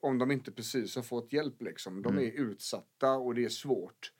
[0.00, 2.02] Om de inte precis har fått hjälp liksom.
[2.02, 2.24] De Mm.
[2.24, 4.12] är utsatta och det är svårt.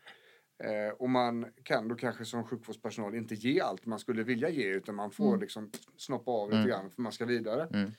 [0.64, 4.68] Eh, och man kan då kanske som sjukvårdspersonal inte ge allt man skulle vilja ge
[4.74, 5.40] utan man får Mm.
[5.40, 6.68] liksom snoppa av lite Mm.
[6.68, 7.68] grann för man ska vidare.
[7.72, 7.90] Mm.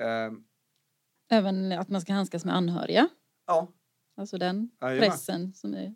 [0.00, 0.40] Eh,
[1.38, 3.08] Även att man ska handskas med anhöriga.
[3.46, 3.72] ja,
[4.20, 5.10] Alltså den Jajamän.
[5.10, 5.94] pressen som är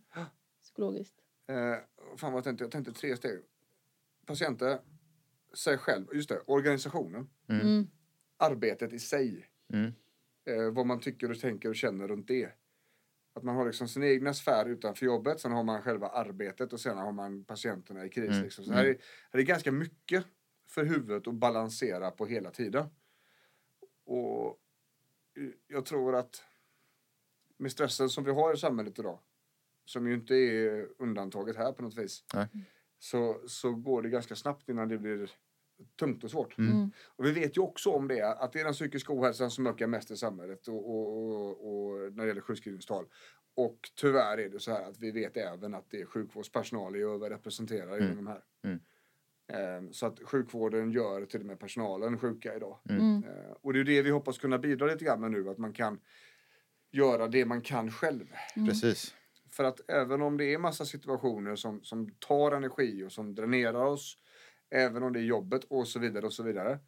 [0.63, 1.15] psykologiskt.
[1.49, 1.57] Eh,
[2.17, 3.41] fan vad jag tänkte, jag tänkte tre steg.
[4.27, 4.79] Patienter,
[5.55, 7.61] sig själv, just det, organisationen, Mm.
[7.67, 7.87] Mm.
[8.37, 9.49] arbetet i sig.
[9.73, 9.93] Mm.
[10.47, 12.53] Eh, vad man tycker och tänker och känner runt det.
[13.35, 16.81] Att man har liksom sin egna sfär utanför jobbet, sen har man själva arbetet och
[16.81, 18.31] sen har man patienterna i kris.
[18.31, 18.43] Mm.
[18.43, 18.65] Liksom.
[18.65, 18.99] Så här är,
[19.33, 20.25] här är ganska mycket
[20.69, 22.87] för huvudet att balansera på hela tiden.
[24.05, 24.47] Och
[25.39, 26.43] eh, jag tror att
[27.57, 29.19] med stressen som vi har i samhället idag,
[29.85, 32.47] som ju inte är undantaget här på något vis, Nej.
[32.99, 35.31] så, så går det ganska snabbt innan det blir
[35.99, 36.59] tungt och svårt.
[36.59, 36.73] Mm.
[36.73, 36.91] Mm.
[37.07, 39.87] Och vi vet ju också om det, att det är den psykiska ohälsan som ökar
[39.87, 43.07] mest i samhället och, och, och, och när det gäller sjukskrivningstal.
[43.57, 46.99] Och tyvärr är det så här att vi vet även att det är sjukvårdspersonal är
[47.15, 48.05] överrepresenterade Mm.
[48.13, 48.43] inom de här.
[48.65, 48.81] Mm.
[49.49, 52.79] Ehm, Så att sjukvården gör till och med personalen sjuka idag.
[52.89, 53.01] Mm.
[53.03, 53.23] Ehm,
[53.61, 56.01] Och det är det vi hoppas kunna bidra lite grann med nu, att man kan
[56.95, 58.27] göra det man kan själv.
[58.57, 58.69] Mm.
[58.69, 59.15] Precis.
[59.51, 63.85] För att även om det är massa situationer som, som tar energi och som dränerar
[63.85, 64.19] oss,
[64.71, 66.79] även om det är jobbet och så vidare och så vidare.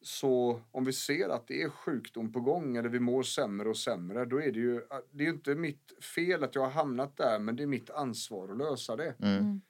[0.00, 3.76] Så om vi ser att det är sjukdom på gång eller vi mår sämre och
[3.76, 7.38] sämre, då är det ju, det är inte mitt fel att jag har hamnat där,
[7.38, 9.14] men det är mitt ansvar att lösa det.
[9.18, 9.38] Mm.
[9.38, 9.60] Mm.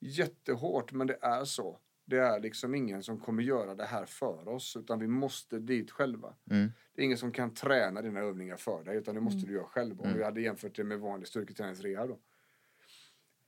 [0.00, 1.78] Jättehårt, men det är så.
[2.06, 5.90] Det är liksom ingen som kommer göra det här för oss, utan vi måste dit
[5.90, 6.34] själva.
[6.50, 6.72] Mm.
[6.94, 9.48] Det är ingen som kan träna dina övningar för dig, utan det måste Mm.
[9.48, 10.00] du göra själv.
[10.00, 10.18] Om Mm.
[10.18, 12.18] vi hade jämfört det med vanlig styrketräningsrehab då.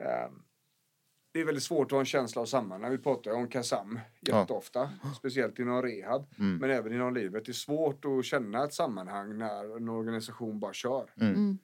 [0.04, 0.42] Ehm,
[1.32, 2.90] det är väldigt svårt att ha en känsla av sammanhang.
[2.90, 4.40] Vi pratar ju om KASAM Ja.
[4.40, 6.56] jätteofta, speciellt inom rehab, Mm.
[6.56, 7.44] men även inom livet.
[7.44, 11.10] Det är svårt att känna ett sammanhang när en organisation bara kör.
[11.20, 11.58] Mm.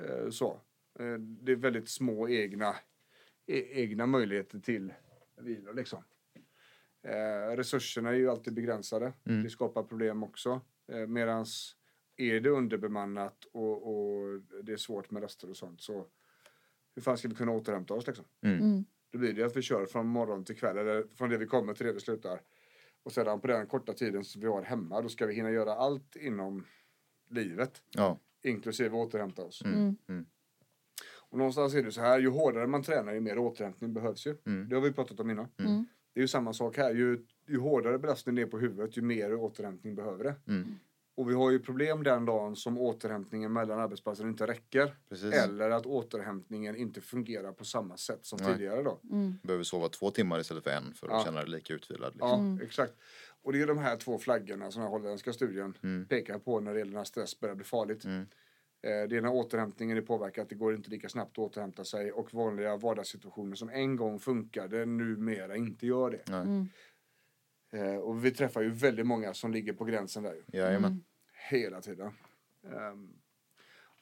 [0.00, 0.60] Eh, så.
[0.98, 2.76] Eh, det är väldigt små egna,
[3.46, 4.92] e- egna möjligheter till
[5.36, 6.04] vila liksom.
[7.02, 9.12] Eh, resurserna är ju alltid begränsade.
[9.24, 9.42] Mm.
[9.42, 10.60] Det skapar problem också.
[10.92, 11.76] Eh, medans
[12.16, 16.06] är det underbemannat och, och det är svårt med röster och sånt så
[16.94, 18.24] hur fan ska vi kunna återhämta oss liksom?
[18.42, 18.84] Mm.
[19.12, 21.74] Då blir det att vi kör från morgon till kväll eller från det vi kommer
[21.74, 22.40] till det vi slutar.
[23.02, 25.74] Och sedan på den korta tiden som vi har hemma då ska vi hinna göra
[25.74, 26.64] allt inom
[27.30, 28.20] livet Ja.
[28.42, 29.62] inklusive återhämta oss.
[29.64, 29.96] Mm.
[30.08, 30.26] Mm.
[31.28, 34.36] Och någonstans är det så här, ju hårdare man tränar ju mer återhämtning behövs ju.
[34.46, 34.68] Mm.
[34.68, 35.48] Det har vi pratat om innan.
[35.58, 35.86] Mm.
[36.14, 39.02] Det är ju samma sak här, ju, ju hårdare belastning det är på huvudet ju
[39.02, 40.34] mer återhämtning behöver det.
[40.48, 40.78] Mm.
[41.16, 44.96] Och vi har ju problem den dagen som återhämtningen mellan arbetsplatser inte räcker.
[45.08, 45.34] Precis.
[45.34, 48.52] Eller att återhämtningen inte fungerar på samma sätt som Nej.
[48.54, 49.00] tidigare då.
[49.10, 49.38] Mm.
[49.42, 51.24] Behöver sova två timmar istället för en för att Ja.
[51.24, 52.12] känna dig lika utvilad.
[52.12, 52.28] Liksom.
[52.28, 52.60] Ja, Mm.
[52.64, 52.92] exakt.
[53.42, 56.06] Och det är de här två flaggorna som den holländska studien Mm.
[56.08, 58.04] pekar på när det gäller när stress börjar bli farligt.
[58.04, 58.26] Mm.
[58.84, 62.12] Eh, Det är när återhämtningen är påverkad, det går inte lika snabbt att återhämta sig
[62.12, 66.22] och vanliga vardagssituationer som en gång funkade numera inte gör det.
[66.28, 66.40] Nej.
[66.42, 66.68] Mm.
[67.72, 70.90] Eh, Och vi träffar ju väldigt många som ligger på gränsen där ju, Jajamän.
[70.92, 71.04] Mm.
[71.50, 72.12] hela tiden.
[72.64, 73.12] Ehm,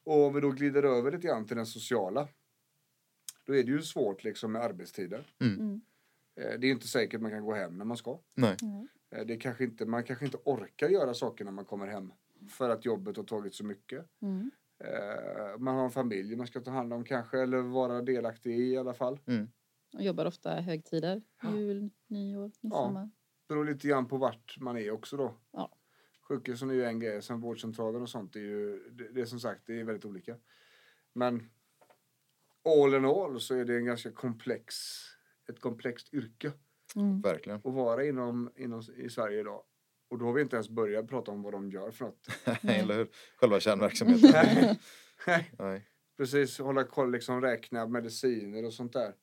[0.04, 2.28] Och om vi då glider över lite grann till den sociala.
[3.44, 5.26] Då är det ju svårt liksom med arbetstider.
[5.40, 5.80] Mm.
[6.36, 8.18] Eh, Det är inte säkert man kan gå hem när man ska.
[8.34, 8.56] Nej.
[9.26, 12.12] Det kanske inte, man kanske inte orkar göra saker när man kommer hem.
[12.50, 14.06] För att jobbet har tagit så mycket.
[14.22, 14.50] Mm.
[14.84, 17.38] Eh, Man har en familj man ska ta hand om kanske.
[17.42, 19.18] Eller vara delaktig i i alla fall.
[19.94, 21.22] Och jobbar ofta högtider.
[21.54, 23.10] Jul, nyår, midsommar.
[23.48, 25.34] beror lite grann på vart man är också då.
[25.50, 25.72] Ja.
[26.28, 29.40] Sjukhusen är ju en grej, sen vårdcentralen och sånt är ju, det, det är som
[29.40, 30.36] sagt, det är väldigt olika.
[31.12, 31.50] Men
[32.64, 34.74] all in all så är det en ganska komplex,
[35.48, 36.52] ett komplext yrke
[36.96, 37.20] Mm.
[37.20, 37.58] Verkligen.
[37.58, 39.62] att vara inom, inom i Sverige idag.
[40.12, 42.26] Och då har vi inte ens börjat prata om vad de gör för något.
[42.62, 43.08] Eller hur?
[43.36, 44.30] Själva kärnverksamheten.
[44.32, 44.78] Nej.
[45.26, 45.50] Nej.
[45.58, 45.88] Nej.
[46.16, 49.14] Precis, hålla koll, liksom räkna mediciner och sånt där.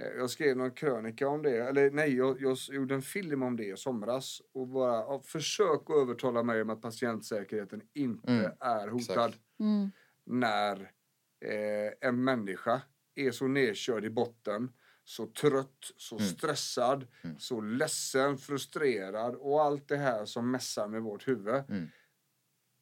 [0.00, 3.56] Eh, Jag skrev någon krönika om det, eller nej, jag, jag gjorde en film om
[3.56, 4.42] det i somras.
[4.54, 9.32] Och bara, ja, försök att övertala mig om att patientsäkerheten inte Mm, är hotad.
[9.60, 9.90] Mm.
[10.26, 10.76] När
[11.44, 12.82] eh, en människa
[13.14, 14.72] är så nedkörd i botten,
[15.10, 16.28] så trött, så Mm.
[16.28, 17.38] stressad, Mm.
[17.38, 21.54] så ledsen, frustrerad och allt det här som mässar med vårt huvud.
[21.68, 21.88] Mm.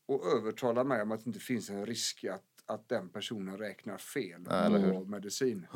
[0.07, 3.99] Och övertala mig om att det inte finns en risk att, att den personen räknar
[3.99, 5.67] fel Ja, eller på medicin.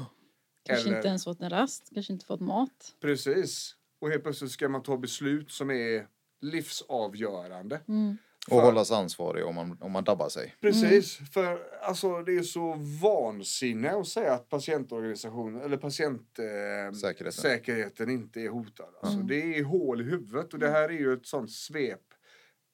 [0.62, 2.96] Kanske Eller- inte ens fått en rast, kanske inte fått mat.
[3.00, 3.76] Precis.
[4.00, 6.06] Och helt plötsligt ska man ta beslut som är
[6.40, 7.80] livsavgörande.
[7.88, 8.16] Mm.
[8.50, 10.54] Och För- hållas ansvarig om man, om man dabbar sig.
[10.60, 18.40] Precis, för alltså, det är så vansinne att säga att patientorganisationen eller patientsäkerheten eh, inte
[18.40, 18.88] är hotad.
[19.00, 19.26] Alltså, Mm.
[19.26, 22.00] Det är hål i huvudet och det här är ju ett sånt svep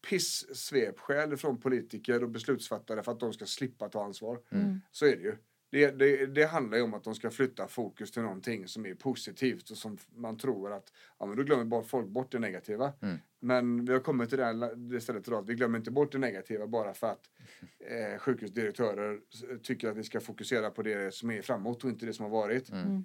[0.08, 4.38] piss-svepskäl från politiker och beslutsfattare för att de ska slippa ta ansvar.
[4.52, 4.80] Mm.
[4.92, 5.36] Så är det ju.
[5.70, 8.94] Det, det, det handlar ju om att de ska flytta fokus till någonting som är
[8.94, 12.92] positivt och som man tror att ja, men då glömmer bara folk bort det negativa.
[13.02, 13.18] Mm.
[13.40, 16.66] Men vi har kommit till det, stället idag att vi glömmer inte bort det negativa
[16.66, 17.30] bara för att
[17.78, 19.20] eh, sjukhusdirektörer
[19.62, 22.32] tycker att vi ska fokusera på det som är framåt och inte det som har
[22.32, 22.70] varit.
[22.70, 23.04] Mm.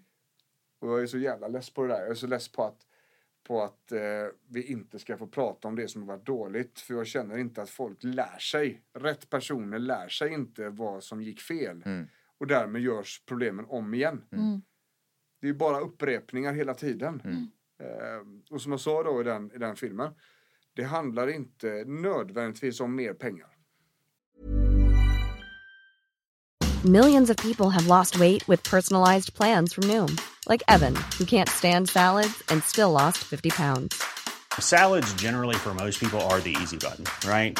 [0.79, 2.01] Och jag är så jävla less på det där.
[2.01, 2.87] Jag är så less på att,
[3.43, 3.99] på att eh,
[4.47, 6.79] vi inte ska få prata om det som har varit dåligt.
[6.79, 8.81] För jag känner inte att folk lär sig.
[8.93, 11.83] Rätt personer lär sig inte vad som gick fel.
[11.85, 12.07] Mm.
[12.43, 14.21] Och därmed görs problemen om igen.
[14.31, 14.61] Mm.
[15.41, 17.21] Det är bara upprepningar hela tiden.
[17.25, 17.47] Mm.
[17.79, 20.11] Eh, och som jag sa då i den, i den filmen.
[20.73, 23.47] Det handlar inte nödvändigtvis om mer pengar.
[26.85, 30.17] Millions of people have lost weight with personalized plans from Noom,
[30.49, 34.01] like Evan, who can't stand salads and still lost 50 pounds.
[34.59, 37.59] Salads, generally, for most people, are the easy button, right?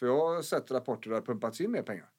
[0.00, 2.10] För jag har sett rapporter där det pumpats in mer pengar.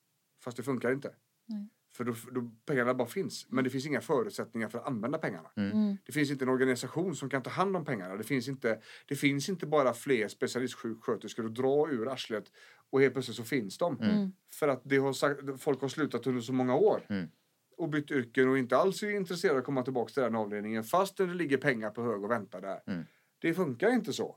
[0.44, 1.15] Fast det funkar inte.
[1.46, 1.70] Nej.
[1.94, 3.46] För då, då pengarna bara finns.
[3.50, 5.50] Men det finns inga förutsättningar för att använda pengarna.
[5.56, 5.98] Mm.
[6.06, 8.15] Det finns inte en organisation som kan ta hand om pengarna.
[8.15, 12.52] Det finns inte, det finns inte bara fler specialistsjuksköterskor att dra ur arslet
[12.89, 14.00] och helt plötsligt så finns de.
[14.00, 14.32] Mm.
[14.54, 17.06] För att det har sagt, folk har slutat under så många år.
[17.10, 17.28] Mm.
[17.78, 20.84] Och bytt yrken och inte alls är intresserade av att komma tillbaka till den avdelningen
[20.84, 22.82] fast det ligger pengar på hög och väntar där.
[23.43, 23.51] Mm.
[23.51, 24.36] Det funkar inte så.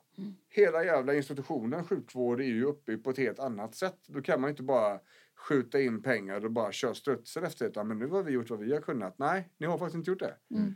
[0.48, 3.98] Hela jävla institutionen sjukvård är ju uppbyggd på ett helt annat sätt.
[4.06, 5.00] Då kan man inte bara
[5.36, 7.84] skjuta in pengar och bara köra strutsen efter det.
[7.84, 9.18] Men nu har vi gjort vad vi har kunnat.
[9.18, 10.36] Nej, ni har faktiskt inte gjort det.
[10.50, 10.74] Mm.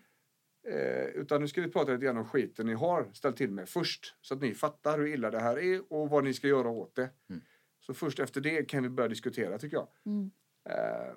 [0.68, 3.68] Eh, utan nu ska vi prata lite grann om skiten ni har ställt till med
[3.68, 4.16] först.
[4.20, 6.94] Så att ni fattar hur illa det här är och vad ni ska göra åt
[6.94, 7.10] det.
[7.30, 7.42] Mm.
[7.80, 9.88] Så först efter det kan vi börja diskutera tycker jag.
[10.06, 10.30] Mm.
[10.68, 11.14] Eh,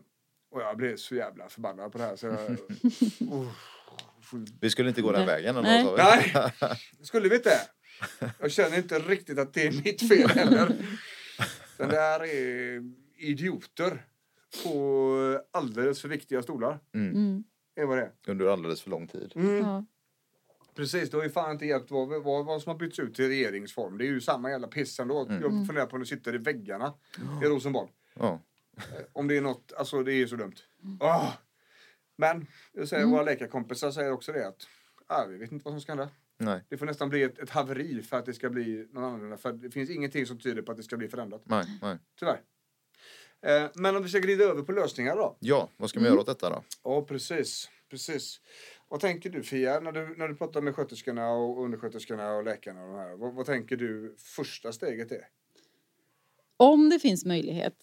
[0.49, 2.15] och jag blev så jävla förbannad på det här.
[2.15, 2.37] Så jag,
[3.33, 3.51] oh,
[4.59, 5.95] Vi skulle inte gå den vägen ändå.
[5.97, 6.31] Nej.
[6.61, 7.61] Nej, skulle vi inte?
[8.39, 10.75] Jag känner inte riktigt att det är mitt fel heller.
[11.77, 12.83] Den där är
[13.17, 14.05] idioter
[14.63, 16.79] på alldeles för viktiga stolar.
[16.93, 17.43] Mm.
[17.75, 18.11] Är vad det är.
[18.27, 19.33] Under alldeles för lång tid.
[19.35, 19.57] Mm.
[19.57, 19.85] Ja.
[20.75, 23.27] Precis, det har ju fan inte hjälpt vad, vad, vad som har bytts ut till
[23.27, 23.97] regeringsform.
[23.97, 25.27] Det är ju samma jävla piss ändå.
[25.29, 26.93] Jag funderar på om det sitter i väggarna
[27.43, 27.89] i Rosenbad.
[28.13, 28.41] Ja.
[29.13, 30.55] Om det är något, alltså det är så dumt.
[30.99, 31.27] Ah.
[32.21, 34.67] Men, jag säger, våra läkarkompisar säger också det att
[35.07, 36.09] ah, vi vet inte vad som ska hända.
[36.37, 39.37] Nej, Det får nästan bli ett, ett haveri för att det ska bli någon annorlunda.
[39.37, 41.41] För det finns ingenting som tyder på att det ska bli förändrat.
[41.45, 41.97] nej, nej.
[42.19, 42.41] Tyvärr.
[43.41, 45.37] Eh, men om vi ska glida över på lösningar då.
[45.39, 46.63] Ja, vad ska man göra åt detta då?
[46.83, 47.69] Ja, precis.
[47.89, 48.41] precis.
[48.87, 52.83] Vad tänker du Fia, när du, när du pratar med sköterskorna och undersköterskorna och läkarna
[52.83, 53.15] och de här.
[53.15, 55.27] Vad, vad tänker du första steget är?
[56.57, 57.73] Om det finns möjlighet,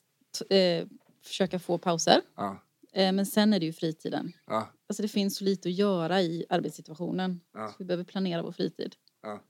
[0.51, 0.87] eh,
[1.24, 2.20] försöka få pauser.
[2.37, 2.62] Ja,
[2.94, 4.33] men sen är det ju fritiden.
[4.46, 7.40] ja, Alltså det finns så lite att göra i arbetssituationen.
[7.53, 7.68] Ja.
[7.68, 8.96] Så vi behöver planera vår fritid.
[9.22, 9.42] ja.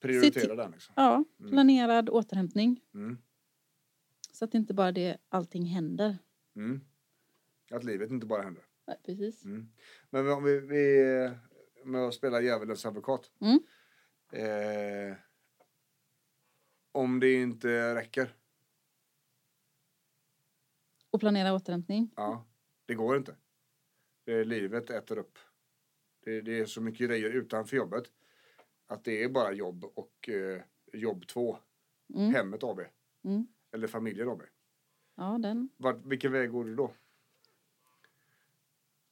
[0.00, 0.92] Prioritera den liksom.
[0.96, 2.80] Ja, planerad återhämtning.
[2.94, 3.18] Mm.
[4.32, 6.18] Så att inte bara det allting händer.
[6.56, 6.80] Mm.
[7.70, 8.64] Att livet inte bara händer.
[8.86, 9.44] Nej, precis.
[9.44, 9.68] Mm.
[10.10, 11.04] Men om vi, vi
[11.84, 13.30] med att spela djävulens advokat.
[13.40, 13.60] Mm.
[14.32, 15.16] Eh,
[16.92, 18.34] om det inte räcker.
[21.14, 22.10] Och planera återhämtning.
[22.16, 22.44] Ja,
[22.86, 23.36] det går inte.
[24.24, 25.38] Det, livet äter upp.
[26.24, 28.04] Det, det är så mycket grejer utanför jobbet.
[28.86, 31.58] Att det är bara jobb och eh, jobb två.
[32.14, 32.34] Mm.
[32.34, 32.80] Hemmet AB.
[33.24, 33.46] Mm.
[33.72, 34.42] Eller familjen AB.
[35.14, 35.68] Ja, den.
[35.76, 36.94] Vart, vilken väg går du då?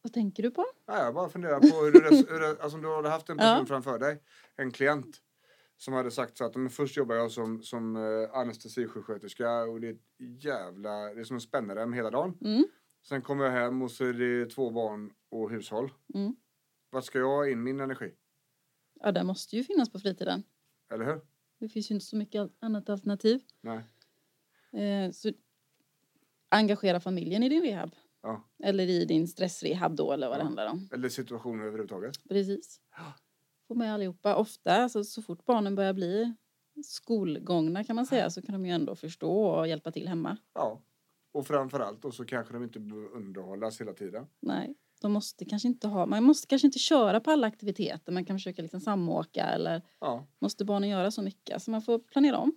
[0.02, 0.66] Vad tänker du på?
[0.86, 3.36] Ja, jag bara funderar på hur du, hur du, alltså om du hade haft en
[3.38, 3.66] person Ja.
[3.66, 4.22] framför dig,
[4.56, 5.22] en klient
[5.76, 9.88] som hade sagt så att men först jobbar jag som, som eh, anestesisjuksköterska och det
[9.88, 12.38] är jävla, det är som en spännerem hela dagen.
[12.40, 12.64] Mm.
[13.08, 15.90] Sen kommer jag hem och så är det två barn och hushåll.
[16.14, 16.36] Mm.
[16.90, 18.14] Vart ska jag ha in min energi?
[19.00, 20.42] Ja, den måste ju finnas på fritiden.
[20.94, 21.20] Eller hur?
[21.58, 23.40] Det finns ju inte så mycket annat alternativ.
[23.60, 23.78] Nej.
[24.82, 25.32] Eh, så
[26.48, 27.90] engagera familjen i din rehab.
[28.22, 28.48] Ja.
[28.62, 30.44] Eller i din stressrehab då, eller vad det Ja.
[30.44, 30.88] handlar om.
[30.92, 32.28] Eller situationer överhuvudtaget.
[32.28, 32.80] Precis.
[33.68, 34.36] Få med allihopa.
[34.36, 36.34] Ofta, alltså, så fort barnen börjar bli
[36.84, 40.36] skolgångna kan man säga, så kan de ju ändå förstå och hjälpa till hemma.
[40.54, 40.82] Ja.
[41.32, 44.26] Och framförallt då så kanske de inte behöver underhållas hela tiden.
[44.40, 48.12] Nej, de måste kanske inte ha, man måste kanske inte köra på alla aktiviteter.
[48.12, 50.26] Man kan försöka liksom samåka eller Ja.
[50.40, 51.62] måste barnen göra så mycket?
[51.62, 52.54] Så man får planera om.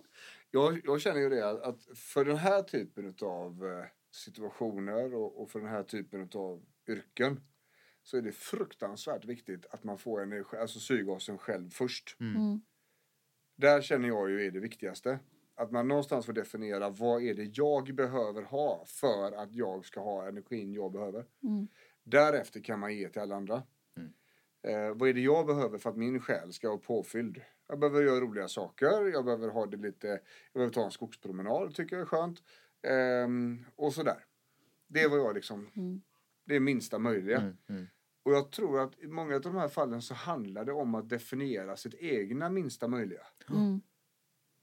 [0.50, 3.64] Jag, jag känner ju det att- att för den här typen av
[4.12, 7.40] situationer och, och för den här typen av yrken
[8.06, 12.16] så är det fruktansvärt viktigt att man får energi, alltså syrgasen själv först.
[12.20, 12.60] Mm.
[13.56, 15.18] Där känner jag ju är det viktigaste.
[15.54, 20.00] Att man någonstans får definiera vad är det jag behöver ha för att jag ska
[20.00, 21.26] ha energin jag behöver.
[21.42, 21.68] Mm.
[22.04, 23.62] Därefter kan man ge till alla andra.
[23.96, 24.12] Mm.
[24.62, 27.40] Eh, vad är det jag behöver för att min själ ska vara påfylld?
[27.68, 30.20] Jag behöver göra roliga saker, jag behöver ha det lite, jag
[30.54, 32.42] behöver ta en skogspromenad, tycker jag är skönt.
[32.82, 34.24] Ehm, och sådär.
[34.88, 36.02] Det var jag liksom, Mm.
[36.44, 37.38] det är minsta möjliga.
[37.38, 37.86] Mm, mm.
[38.26, 41.08] Och jag tror att i många av de här fallen så handlar det om att
[41.08, 43.20] definiera sitt egna minsta möjliga.
[43.50, 43.80] Mm.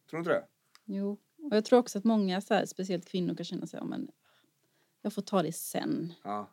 [0.10, 0.46] Tror du inte det?
[0.86, 3.86] Jo, och jag tror också att många, så här, speciellt kvinnor, kan känna sig, ja,
[3.86, 4.12] men
[5.02, 6.14] jag får ta det sen.
[6.24, 6.50] Ja.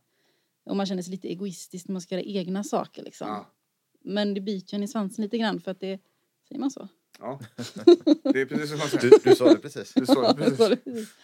[0.65, 3.29] Och man känner sig lite egoistisk när man ska göra egna saker liksom.
[3.29, 3.47] Ja.
[4.01, 6.01] Men det biter ju en i svansen lite grann för att det,
[6.49, 6.89] säger man så?
[7.19, 7.41] ja.
[8.23, 9.11] Det är precis som man säger.
[9.11, 9.95] Du, du sa det precis.
[9.95, 10.59] Du sa det precis.
[10.59, 11.15] det- precis.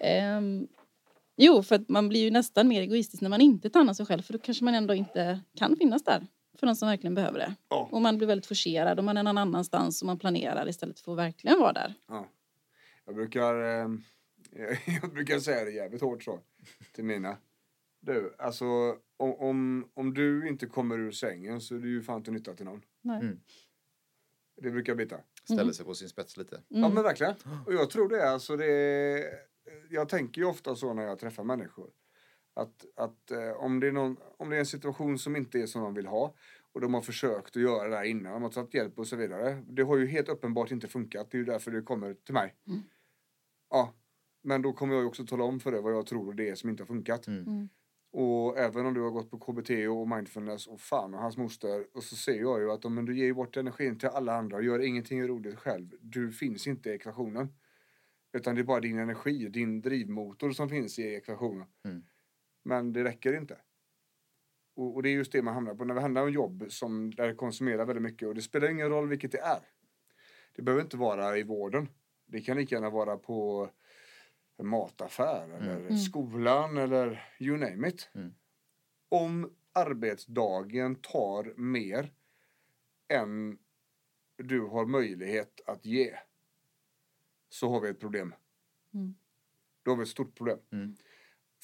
[0.00, 0.68] Ehm,
[1.36, 3.94] jo, för att man blir ju nästan mer egoistisk när man inte tar hand om
[3.94, 6.26] sig själv för då kanske man ändå inte kan finnas där
[6.58, 7.54] för de som verkligen behöver det.
[7.68, 7.88] Ja.
[7.92, 11.12] Och man blir väldigt forcerad och man är någon annanstans och man planerar istället för
[11.12, 11.94] att verkligen vara där.
[12.08, 12.28] Ja.
[13.04, 13.88] Jag brukar, eh,
[15.02, 16.40] jag brukar säga det jävligt hårt så
[16.94, 17.36] till mina.
[18.00, 18.64] Du, alltså
[19.16, 22.54] om, om, om du inte kommer ur sängen så är du ju fan till nytta
[22.54, 22.82] till någon.
[23.02, 23.20] Nej.
[23.20, 23.40] Mm.
[24.62, 25.16] Det brukar bita.
[25.44, 26.60] Ställer sig på sin spets lite.
[26.68, 26.94] Ja Mm.
[26.94, 27.34] men verkligen.
[27.66, 29.24] Och jag tror det är alltså det är,
[29.90, 31.90] Jag tänker ju ofta så när jag träffar människor.
[32.54, 35.66] Att, att eh, om, det är någon, om det är en situation som inte är
[35.66, 36.34] som de vill ha
[36.72, 39.16] och de har försökt att göra det här innan, de har tagit hjälp och så
[39.16, 39.62] vidare.
[39.66, 41.30] Det har ju helt uppenbart inte funkat.
[41.30, 42.54] Det är ju därför det kommer till mig.
[42.66, 42.82] Mm.
[43.70, 43.94] Ja,
[44.42, 46.54] men då kommer jag ju också tala om för dig vad jag tror det är
[46.54, 47.26] som inte har funkat.
[47.26, 47.46] Mm.
[47.46, 47.68] Mm.
[48.12, 51.86] Och även om du har gått på KBT och mindfulness och fan och hans moster
[51.94, 54.64] och så ser jag ju att om du ger bort energin till alla andra och
[54.64, 55.94] gör ingenting roligt själv.
[56.00, 57.48] Du finns inte i ekvationen.
[58.32, 61.66] Utan det är bara din energi, din drivmotor som finns i ekvationen.
[61.84, 62.02] Mm.
[62.64, 63.58] Men det räcker inte.
[64.76, 67.14] Och, och det är just det man hamnar på när det handlar om jobb som
[67.14, 69.60] där det konsumerar väldigt mycket och det spelar ingen roll vilket det är.
[70.54, 71.88] Det behöver inte vara i vården.
[72.26, 73.70] Det kan lika gärna vara på
[74.56, 75.96] en mataffär eller Mm.
[75.96, 78.10] skolan eller you name it.
[78.14, 78.34] Mm.
[79.08, 82.12] Om arbetsdagen tar mer
[83.08, 83.58] än
[84.36, 86.14] du har möjlighet att ge
[87.52, 88.34] så har vi ett problem.
[88.94, 89.14] Mm.
[89.82, 90.58] Då har vi ett stort problem.
[90.72, 90.96] Mm.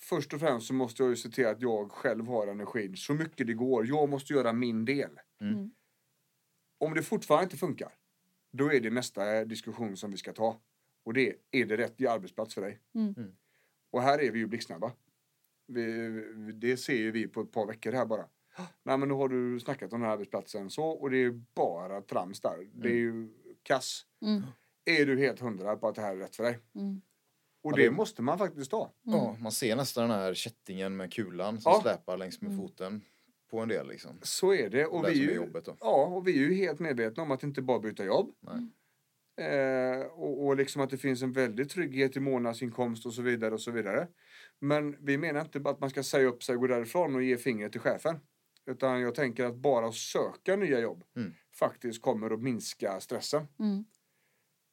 [0.01, 3.15] Först och främst så måste jag ju se till att jag själv har energin så
[3.15, 3.87] mycket det går.
[3.87, 5.21] Jag måste göra min del.
[5.41, 5.71] Mm.
[6.79, 7.93] Om det fortfarande inte funkar,
[8.51, 10.61] då är det nästa diskussion som vi ska ta.
[11.03, 12.81] Och det är, är det rätt arbetsplats för dig?
[12.95, 13.15] Mm.
[13.17, 13.37] Mm.
[13.91, 14.93] Och här är vi ju blixtsnabba.
[15.67, 18.29] Vi, vi- det ser ju vi på ett par veckor här bara.
[18.83, 22.01] Nej men nu har du snackat om den här arbetsplatsen så och det är bara
[22.03, 22.69] trams där.
[22.73, 23.29] Det är ju
[23.63, 24.07] kass.
[24.89, 25.03] Mm.
[25.03, 26.59] Är du helt hundra på att det här är rätt för dig?
[26.75, 27.01] Mm.
[27.63, 28.93] Och Ja, det måste man faktiskt ta.
[29.03, 31.81] Ja, man ser nästan den här kättingen med kulan som Ja.
[31.83, 33.03] släpar längs med foten
[33.51, 34.19] på en del liksom.
[34.23, 34.87] Så är det.
[34.87, 35.77] Och Det vi, är jobbet då.
[35.81, 38.35] Ja, och vi är ju helt medvetna om att inte bara byta jobb.
[38.41, 38.67] Nej.
[39.41, 43.55] Eh, och, och liksom att det finns en väldig trygghet i månadsinkomst och så vidare
[43.55, 44.09] och så vidare.
[44.61, 47.23] Men vi menar inte bara att man ska säga upp sig och gå därifrån och
[47.23, 48.21] ge fingret till chefen.
[48.67, 51.35] Utan jag tänker att bara att söka nya jobb Mm.
[51.59, 53.47] faktiskt kommer att minska stressen.
[53.59, 53.85] Mm.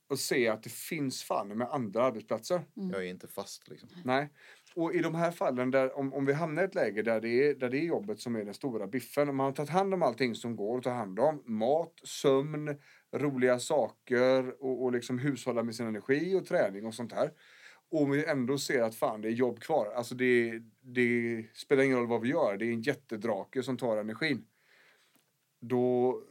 [0.07, 2.61] Och se att det finns fan med andra arbetsplatser.
[2.73, 3.89] Jag är inte fast liksom.
[4.03, 4.29] Nej.
[4.75, 7.29] Och i de här fallen, där, om, om vi hamnar i ett läge där det,
[7.29, 9.29] är, där det är jobbet som är den stora biffen.
[9.29, 11.43] Om man har tagit hand om allting som går att ta hand om.
[11.45, 12.77] Mat, sömn,
[13.13, 17.31] roliga saker och, och liksom hushålla med sin energi och träning och sånt här.
[17.91, 19.93] Och vi ändå ser att fan det är jobb kvar.
[19.95, 22.57] Alltså det, det spelar ingen roll vad vi gör.
[22.57, 24.45] Det är en jättedrake som tar energin.
[25.61, 26.21] Då,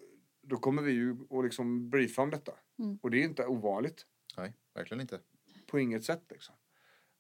[0.43, 2.53] då kommer vi ju att liksom briefa om detta.
[2.79, 2.99] Mm.
[3.03, 4.07] Och det är inte ovanligt
[4.37, 5.21] Nej, verkligen inte.
[5.67, 6.25] på inget sätt.
[6.31, 6.55] Liksom.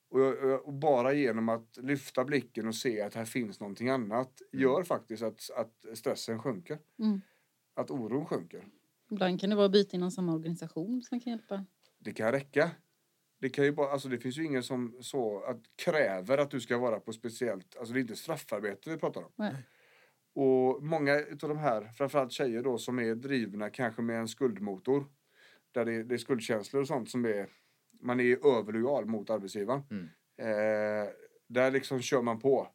[0.08, 4.42] Och, jag- och bara genom att lyfta blicken och se att här finns någonting annat
[4.52, 6.78] gör faktiskt att, att stressen sjunker.
[6.98, 7.20] Mm.
[7.74, 8.64] Att oron sjunker.
[9.10, 11.64] Ibland kan det vara att byta inom samma organisation som kan hjälpa.
[11.98, 12.70] Det kan räcka.
[13.40, 16.60] Det, kan ju bara, alltså det finns ju ingen som så att kräver att du
[16.60, 19.32] ska vara på speciellt, alltså det är inte straffarbete vi pratar om.
[19.36, 19.54] Nej.
[20.34, 25.06] Och många utav de här, framförallt tjejer då som är drivna kanske med en skuldmotor.
[25.74, 27.48] Där det, det är skuldkänslor och sånt som är,
[28.00, 29.82] man är överlojal mot arbetsgivaren.
[29.90, 30.08] Mm.
[30.38, 31.08] Eh,
[31.46, 32.68] där liksom kör man på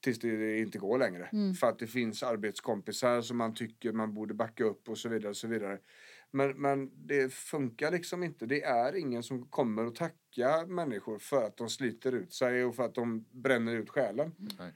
[0.00, 1.28] tills det inte går längre.
[1.32, 1.54] Mm.
[1.54, 5.30] För att det finns arbetskompisar som man tycker man borde backa upp och så vidare.
[5.30, 5.78] Och så vidare.
[6.30, 8.46] Men, men det funkar liksom inte.
[8.46, 12.76] Det är ingen som kommer att tacka människor för att de sliter ut sig och
[12.76, 14.34] för att de bränner ut själen.
[14.58, 14.72] Nej.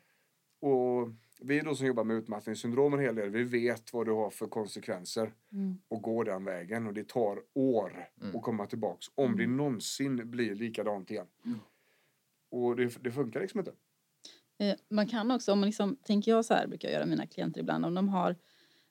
[0.60, 1.08] Och
[1.40, 4.46] vi då som jobbar med utmattningssyndrom en hel del, vi vet vad det har för
[4.46, 5.78] konsekvenser Mm.
[5.90, 6.86] att gå den vägen.
[6.86, 8.36] Och det tar år Mm.
[8.36, 9.06] att komma tillbaks.
[9.14, 11.26] Om det någonsin blir likadant igen.
[12.50, 13.72] Och det, det funkar liksom inte.
[14.58, 17.26] Eh, Man kan också, om man liksom, tänker jag så här, brukar jag göra mina
[17.26, 18.36] klienter ibland, om de har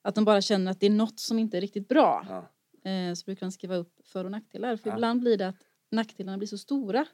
[0.01, 2.25] att de bara känner att det är något som inte är riktigt bra.
[2.29, 2.89] Ja.
[2.91, 4.77] Eh, så brukar de skriva upp för och nackdelar.
[4.77, 4.95] För Ja.
[4.95, 5.55] ibland blir det att
[5.91, 7.05] nackdelarna blir så stora.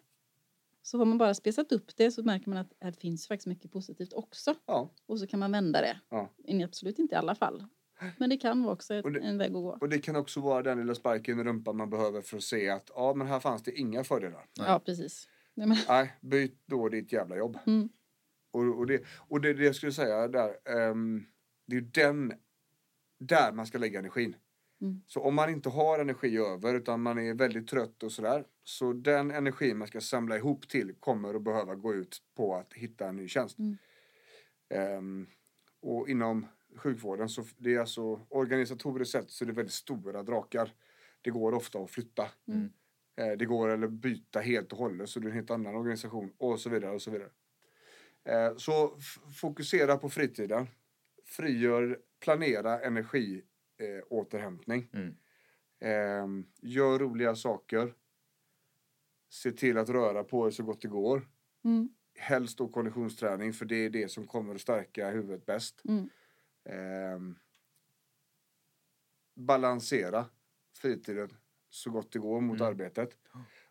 [0.85, 3.71] Så har man bara spesat upp det så märker man att här finns faktiskt mycket
[3.71, 4.55] positivt också.
[4.65, 4.89] Ja.
[5.05, 5.99] Och så kan man vända det.
[6.09, 6.29] Ja.
[6.43, 7.65] In- Absolut inte i alla fall.
[8.17, 9.77] Men det kan vara också ett, det- en väg att gå.
[9.81, 12.69] Och det kan också vara den lilla sparken i rumpan man behöver för att se
[12.69, 14.45] att ja, men här fanns det inga fördelar.
[14.59, 15.27] Ja, precis.
[15.53, 17.57] Nej, men, Nej, byt då ditt jävla jobb.
[17.67, 17.89] Mm.
[18.51, 21.25] Och, och, det, och det, det jag skulle säga där, ehm,
[21.67, 22.33] det är ju den,
[23.19, 24.35] där man ska lägga energin.
[24.81, 25.01] Mm.
[25.07, 28.45] Så om man inte har energi över utan man är väldigt trött och sådär.
[28.63, 32.73] Så den energi man ska samla ihop till kommer att behöva gå ut på att
[32.73, 33.60] hitta en ny tjänst.
[33.60, 33.78] Mm.
[34.69, 35.28] Ehm,
[35.82, 40.73] och inom sjukvården så det är alltså organisatoriskt sett så är det väldigt stora drakar.
[41.21, 42.30] Det går ofta att flytta.
[42.47, 42.69] Mm.
[43.15, 46.34] Eh, det går eller byta helt och hållet så du är en helt annan organisation
[46.38, 47.30] och så vidare och så vidare.
[48.26, 48.97] Eh, så
[49.41, 50.68] fokusera på fritiden.
[51.26, 53.43] Frigör, planera energi
[53.78, 54.89] eh, återhämtning.
[54.93, 55.16] Mm.
[55.80, 57.93] Eh, gör roliga saker.
[59.34, 61.29] Se till att röra på er så gott det går.
[61.63, 61.89] Mm.
[62.15, 65.81] Helst då konditionsträning för det är det som kommer att stärka huvudet bäst.
[65.86, 66.09] Mm.
[66.65, 67.36] Ehm,
[69.36, 70.25] balansera
[70.75, 71.29] fritiden
[71.69, 72.67] så gott det går mot Mm.
[72.67, 73.17] arbetet.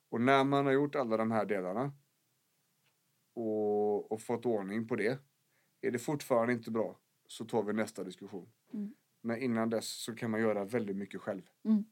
[0.09, 1.93] Och när man har gjort alla de här delarna
[3.35, 5.19] och och, och fått ordning på det.
[5.81, 8.53] Är det fortfarande inte bra så tar vi nästa diskussion.
[8.73, 8.95] Mm.
[9.21, 11.43] Men innan dess så kan man göra väldigt mycket själv.
[11.65, 11.85] Mm.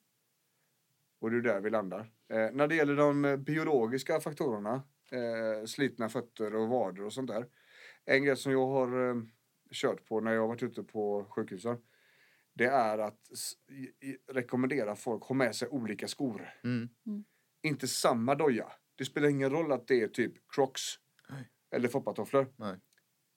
[1.18, 2.12] Och det är där vi landar.
[2.30, 7.30] Eh, när det gäller de eh, biologiska faktorerna, eh, slitna fötter och vader och sånt
[7.30, 7.46] där.
[8.04, 9.22] En grej som jag har eh,
[9.70, 11.76] kört på när jag har varit ute på sjukhusen.
[12.54, 13.20] Det är att
[14.32, 16.48] rekommendera folk att ha med sig olika skor.
[16.64, 16.88] Mm.
[17.62, 18.72] Inte samma doja.
[18.96, 20.82] Det spelar ingen roll att det är typ Crocs
[21.28, 21.50] Nej.
[21.70, 22.46] eller foppatofflor.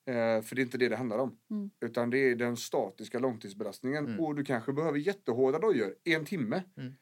[0.06, 1.40] Eh, för det är inte det det handlar om.
[1.52, 1.72] Mm.
[1.82, 4.06] Utan det är den statiska långtidsbelastningen.
[4.06, 4.20] Mm.
[4.20, 6.64] Och du kanske behöver jättehårda dojor i en timme.
[6.78, 6.94] Mm.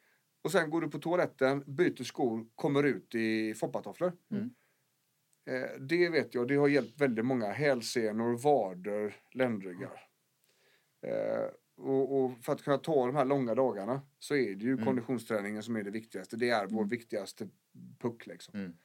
[0.41, 4.13] Och sen går du på toaletten, byter skor, kommer ut i foppatofflor.
[4.31, 4.49] Mm.
[5.49, 7.51] Eh, det vet jag, det har hjälpt väldigt många.
[7.51, 10.07] Hälsenor, vader, ländryggar.
[11.07, 14.73] Eh, och, och för att kunna ta de här långa dagarna så är det ju
[14.73, 14.85] Mm.
[14.85, 16.35] konditionsträningen som är det viktigaste.
[16.37, 17.47] Det är vår viktigaste
[17.99, 18.59] puck liksom.
[18.59, 18.77] Mm.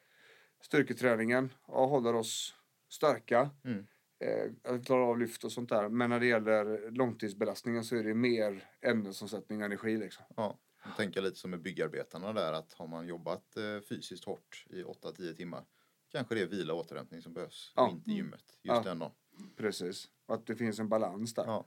[0.61, 2.55] Styrketräningen ja, håller oss
[2.89, 3.51] starka.
[3.65, 3.87] Mm.
[4.19, 5.89] Eh, att klara av lyft och sånt där.
[5.89, 10.25] Men när det gäller långtidsbelastningen så är det mer ämnesomsättning och energi liksom.
[10.37, 10.59] Ja,
[10.89, 14.83] jag tänker lite som med byggarbetarna där att har man jobbat eh, fysiskt hårt i
[14.83, 15.65] 8-10 timmar
[16.13, 17.87] kanske det är vila och återhämtning som behövs Ja.
[17.87, 18.83] och inte gymmet just Ja.
[18.83, 19.13] den dagen.
[19.57, 20.09] Precis.
[20.29, 21.45] Att det finns en balans där.
[21.47, 21.67] Ja.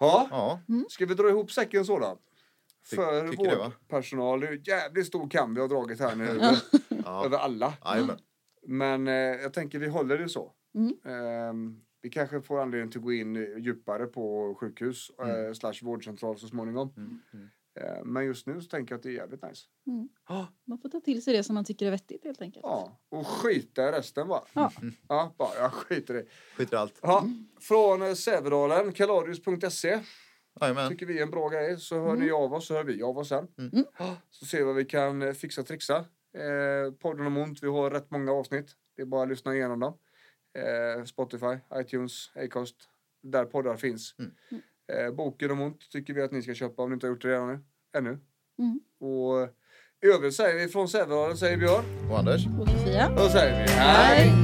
[0.00, 0.28] Ja.
[0.30, 2.18] Ja, Ska vi dra ihop säcken så då?
[2.90, 4.40] Ty- För vårdpersonal.
[4.40, 6.24] Det är ju jävligt stor kam vi har dragit här nu.
[6.40, 6.56] Ja.
[7.04, 7.24] ja.
[7.26, 7.74] Över alla.
[7.84, 8.18] Jajamän.
[8.66, 10.52] Men eh, jag tänker vi håller det så.
[10.74, 10.94] Mm.
[11.04, 16.38] Ehm, vi kanske får anledning till att gå in djupare på sjukhus eh, slash vårdcentral
[16.38, 16.92] så småningom.
[16.96, 17.20] Mm.
[17.76, 17.94] Mm.
[17.96, 19.66] Eh, men just nu så tänker jag att det är jävligt nice.
[20.64, 22.62] Man får ta till sig det som man tycker är vettigt helt enkelt.
[22.62, 24.42] Ja, och skita i resten bara.
[24.52, 24.72] Ja.
[25.08, 26.26] Ja, bara jag skiter i det.
[26.56, 26.98] Skit i allt.
[27.02, 27.24] Ja,
[27.60, 30.00] från eh, Sävedalen, kalarius.se.
[30.60, 30.90] Jajamän.
[30.90, 33.18] Tycker vi är en bra grej så hör ni av oss så hör vi av
[33.18, 33.48] oss sen.
[33.58, 33.84] Mm.
[33.98, 35.96] Ja, Så ser vi vad vi kan eh, fixa och trixa.
[36.34, 38.70] Eh, podden om ont, vi har rätt många avsnitt.
[38.96, 39.98] Det är bara att lyssna igenom dem.
[40.58, 42.76] Eh, Spotify, iTunes, Acast,
[43.22, 44.14] där poddar finns.
[44.18, 44.32] Mm.
[44.92, 47.22] Eh, boken om ont tycker vi att ni ska köpa om ni inte har gjort
[47.22, 47.60] det redan nu.
[47.96, 48.18] ännu.
[48.58, 48.80] Mm.
[49.00, 49.48] Och eh,
[50.04, 51.84] i övrigt säger vi från Sävedalen säger Björn.
[52.10, 52.46] Och Anders?
[52.60, 53.08] Och Sofia.
[53.08, 54.43] Och då säger vi hej!